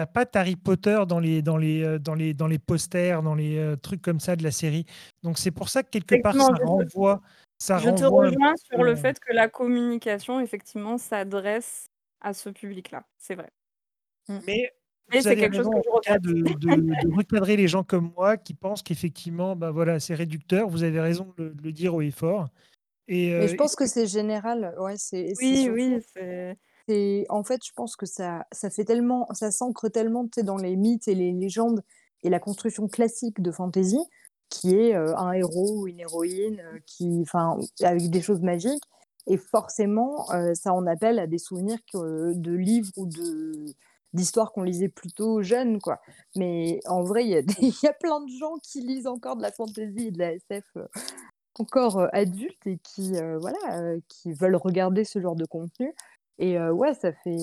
[0.00, 3.34] la patte Harry Potter dans les, dans les, euh, dans les, dans les posters, dans
[3.34, 4.86] les euh, trucs comme ça de la série.
[5.22, 7.20] Donc c'est pour ça que quelque part, ça te- renvoie,
[7.58, 11.86] ça Je te renvoie un rejoins sur le euh, fait que la communication, effectivement, s'adresse
[12.22, 13.04] à ce public-là.
[13.18, 13.50] C'est vrai.
[14.28, 14.70] Mais
[15.10, 18.12] Mais vous c'est quelque chose que je cas, de, de- de recadrer les gens comme
[18.16, 20.68] moi qui pensent qu'effectivement, ben voilà, c'est réducteur.
[20.68, 22.48] Vous avez raison de le, de le dire haut et fort.
[23.08, 26.56] Et, Mais euh, je pense que c'est général, ouais, c'est c'est Oui, oui, c'est.
[27.28, 28.70] En fait, je pense que ça, ça
[29.50, 31.82] s'ancre tellement, dans les mythes et les légendes
[32.22, 33.98] et la construction classique de fantasy,
[34.48, 38.84] qui est euh, un héros ou une héroïne euh, qui, enfin, avec des choses magiques.
[39.26, 43.06] Et forcément, euh, ça en appelle à des souvenirs de livres ou
[44.12, 46.00] d'histoires qu'on lisait plutôt jeunes, quoi.
[46.36, 47.24] Mais en vrai,
[47.60, 50.32] il y, a plein de gens qui lisent encore de la fantasy et de la
[50.32, 50.64] SF
[51.58, 55.94] encore adultes et qui, voilà, qui veulent regarder ce genre de contenu.
[56.40, 57.36] Et ouais, ça fait.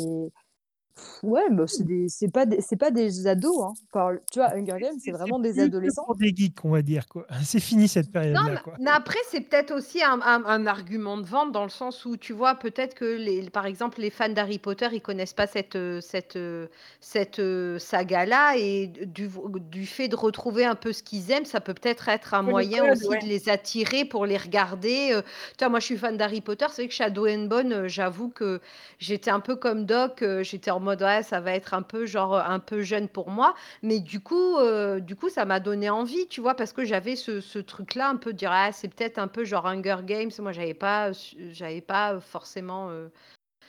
[1.23, 2.07] Ouais, bah, c'est des...
[2.09, 2.61] c'est pas des...
[2.61, 3.63] c'est pas des ados.
[3.63, 3.73] Hein.
[3.91, 6.05] Par- Tu vois, Hunger Games, c'est vraiment des adolescents.
[6.05, 7.07] pour des geeks, on va dire.
[7.07, 7.25] quoi.
[7.43, 8.43] C'est fini cette Non, période-là.
[8.49, 8.73] mais- quoi.
[8.79, 12.17] mais après, c'est peut-être aussi un, un- un argument de vente dans le sens où,
[12.17, 15.75] tu vois, peut-être que, les, par exemple, les fans d'Harry Potter, ils connaissent pas cette,
[15.75, 16.67] euh, cette, euh,
[17.01, 19.29] cette euh, saga-là et du,
[19.71, 22.91] du fait de retrouver un peu ce qu'ils aiment, ça peut peut-être être un moyen
[22.91, 23.19] aussi ouais.
[23.19, 25.09] de les attirer pour les regarder.
[25.13, 25.21] euh.
[25.57, 28.29] Tu vois, moi, je suis fan d'Harry Potter, c'est vrai que Shadow and Bone, j'avoue
[28.29, 28.59] que
[28.99, 32.35] j'étais un peu comme Doc, j'étais en mode, ouais, ça va être un peu, genre,
[32.35, 33.53] euh, un peu jeune pour moi.
[33.83, 37.15] Mais du coup, euh, du coup, ça m'a donné envie, tu vois, parce que j'avais
[37.15, 40.31] ce, ce truc-là, un peu de dire, ah, c'est peut-être un peu genre Hunger Games.
[40.39, 43.09] Moi, j'avais pas, su- j'avais pas forcément euh,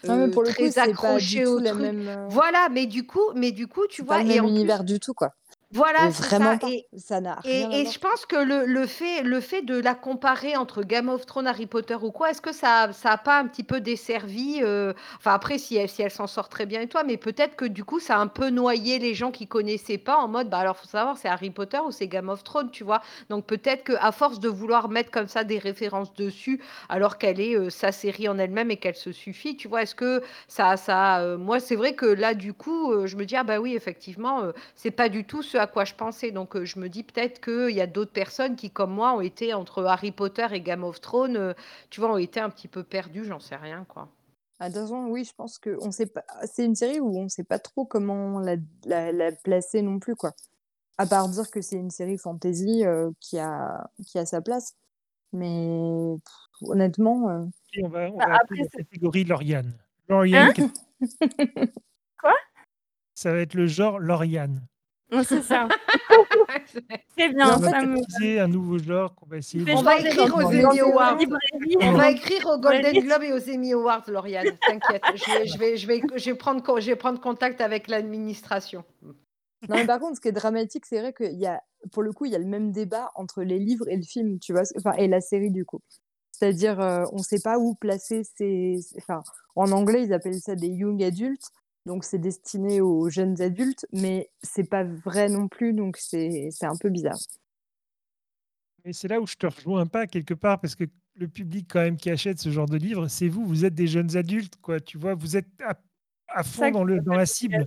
[0.08, 1.94] Ouais, mais euh, pour le coup, très c'est pas du accroché tout au la truc.
[1.94, 2.08] même.
[2.08, 4.44] euh, Voilà, mais du coup, mais du coup, tu C'est pas vois, le et même
[4.44, 5.34] en plus, univers du tout, quoi.
[5.70, 6.58] Voilà, c'est vraiment ça.
[6.58, 6.68] pas.
[6.68, 7.94] Et, Ça n'a et, rien à et voir.
[7.94, 11.46] je pense que le, le fait, le fait de la comparer entre Game of Thrones,
[11.46, 14.92] Harry Potter ou quoi, est-ce que ça ça a pas un petit peu desservi euh,
[15.18, 17.64] Enfin, après, si elle, si elle s'en sort très bien et toi, mais peut-être que
[17.66, 20.58] du coup, ça a un peu noyé les gens qui connaissaient pas en mode, bah
[20.58, 23.02] alors, faut savoir, c'est Harry Potter ou c'est Game of Thrones, tu vois.
[23.30, 27.40] Donc peut-être que à force de vouloir mettre comme ça des références dessus, alors qu'elle
[27.40, 30.76] est euh, sa série en elle-même et qu'elle se suffit, tu vois, est-ce que ça,
[30.76, 33.60] ça, euh, moi, c'est vrai que là, du coup, euh, je me dis, ah bah
[33.60, 36.30] oui, effectivement, euh, c'est pas du tout ce à quoi je pensais.
[36.30, 39.20] Donc, euh, je me dis peut-être qu'il y a d'autres personnes qui, comme moi, ont
[39.20, 41.54] été entre Harry Potter et Game of Thrones, euh,
[41.90, 44.08] tu vois, ont été un petit peu perdues, j'en sais rien, quoi.
[44.60, 46.24] À deux ans, oui, je pense que on sait pas.
[46.46, 48.56] C'est une série où on sait pas trop comment la,
[48.86, 50.32] la, la placer non plus, quoi.
[50.96, 54.74] À part dire que c'est une série fantasy euh, qui a qui a sa place.
[55.32, 55.68] Mais
[56.24, 57.44] pff, honnêtement, euh,
[57.82, 59.78] on va, on Bah, appeler la c'est- catégorie Lauriane.
[60.08, 60.70] Lauriane, Hein
[62.20, 62.34] Quoi?
[63.14, 64.66] Ça va être le genre Lauriane.
[65.24, 65.68] C'est ça.
[67.16, 68.40] Très Mais bien, en On va me.
[68.40, 69.64] un nouveau genre qu'on va essayer.
[69.74, 71.18] On va écrire aux Emmy Awards.
[71.80, 72.92] On va écrire aux Golden.
[72.92, 74.56] Globes et aux Emmy Awards, Lauriane.
[74.66, 75.02] T'inquiète.
[75.14, 75.76] Je vais, je, vais,
[76.18, 78.84] je, vais, prendre, je vais prendre contact avec l'administration.
[79.02, 82.12] non, mais par contre, ce qui est dramatique, c'est vrai qu'il y a, pour le
[82.12, 84.62] coup, il y a le même débat entre les livres et le film, tu vois,
[84.76, 85.80] enfin, et la série du coup.
[86.32, 89.22] C'est-à-dire, euh, on ne sait pas où placer ces, enfin,
[89.56, 91.50] en anglais, ils appellent ça des young adults,
[91.88, 96.76] donc c'est destiné aux jeunes adultes, mais c'est pas vrai non plus, donc c'est un
[96.76, 97.18] peu bizarre.
[98.84, 100.84] Et c'est là où je te rejoins pas quelque part parce que
[101.16, 103.86] le public quand même qui achète ce genre de livre, c'est vous, vous êtes des
[103.86, 104.80] jeunes adultes, quoi.
[104.80, 105.48] Tu vois, vous êtes
[106.28, 107.64] à, fond ça dans, le, dans la cible.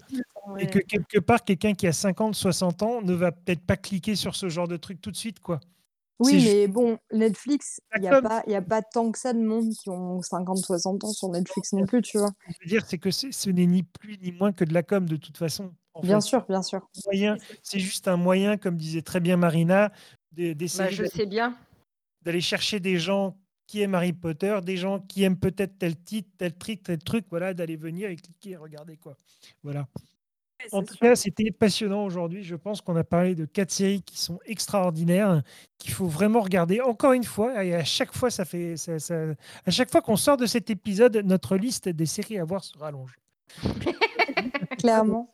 [0.59, 4.15] Et que quelque part, quelqu'un qui a 50, 60 ans ne va peut-être pas cliquer
[4.15, 5.59] sur ce genre de truc tout de suite, quoi.
[6.22, 9.17] Oui, juste mais bon, Netflix, il n'y a pas, il y a pas tant que
[9.19, 12.28] ça de monde qui ont 50, 60 ans sur Netflix non plus, tu vois.
[12.28, 14.74] Ce que je veux dire, c'est que ce n'est ni plus ni moins que de
[14.74, 15.74] la com de toute façon.
[15.93, 16.88] En Bien fait, sûr, bien sûr.
[17.05, 19.91] moyen, c'est juste un moyen, comme disait très bien Marina,
[20.32, 21.57] de- Bah, d'essayer je d'aller sais bien.
[22.22, 26.30] d'aller chercher des gens qui aiment Harry Potter, des gens qui aiment peut-être tel titre,
[26.38, 29.15] tel truc, tel truc, voilà, d'aller venir et cliquer et regarder quoi.
[29.63, 29.88] Voilà.
[30.72, 32.43] En tout cas, c'était passionnant aujourd'hui.
[32.43, 35.41] Je pense qu'on a parlé de quatre séries qui sont extraordinaires,
[35.78, 36.82] qu'il faut vraiment regarder.
[36.82, 39.26] Encore une fois, et à chaque fois, ça fait, ça- ça-
[39.66, 42.78] à chaque fois qu'on sort de cet épisode, notre liste des séries à voir se
[42.78, 43.18] rallonge.
[44.80, 45.32] Clairement.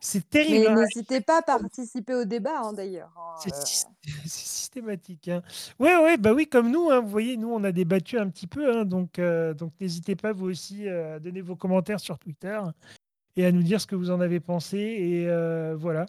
[0.00, 0.74] C'est terrible.
[0.74, 3.12] Mais n'hésitez pas à participer au débat, hein, d'ailleurs.
[3.16, 3.58] hein, C'est euh.
[4.24, 5.28] c'est systématique.
[5.28, 5.42] Hein.
[5.78, 8.46] Ouais, ouais, bah oui, comme nous, hein, vous voyez, nous, on a débattu un petit
[8.46, 12.18] peu, hein, donc, euh, donc n'hésitez pas, vous aussi, euh, à donner vos commentaires sur
[12.18, 12.60] Twitter
[13.36, 14.78] et à nous dire ce que vous en avez pensé.
[14.78, 16.06] Et euh, voilà.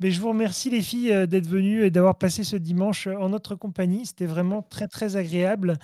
[0.00, 3.16] Mais je vous remercie, les filles, euh, d'être venues et d'avoir passé ce dimanche euh,
[3.16, 4.06] en notre compagnie.
[4.06, 5.76] C'était vraiment très, très agréable.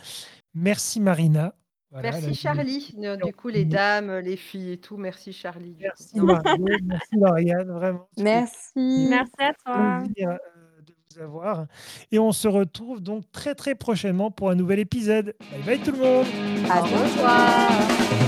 [0.54, 1.54] Merci, Marina.
[1.92, 2.94] Voilà, Merci Charlie.
[3.24, 5.76] Du coup, les dames, les filles et tout, merci Charlie.
[5.80, 6.66] Merci, Margot.
[6.82, 7.70] Merci, Lauriane.
[7.70, 8.08] Vraiment.
[8.18, 9.06] Merci.
[9.08, 10.02] Merci à toi.
[10.04, 11.66] de vous avoir.
[12.10, 15.34] Et on se retrouve donc très très prochainement pour un nouvel épisode.
[15.52, 16.26] Bye bye tout le monde
[16.68, 18.25] À Au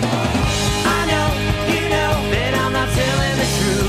[3.57, 3.88] true.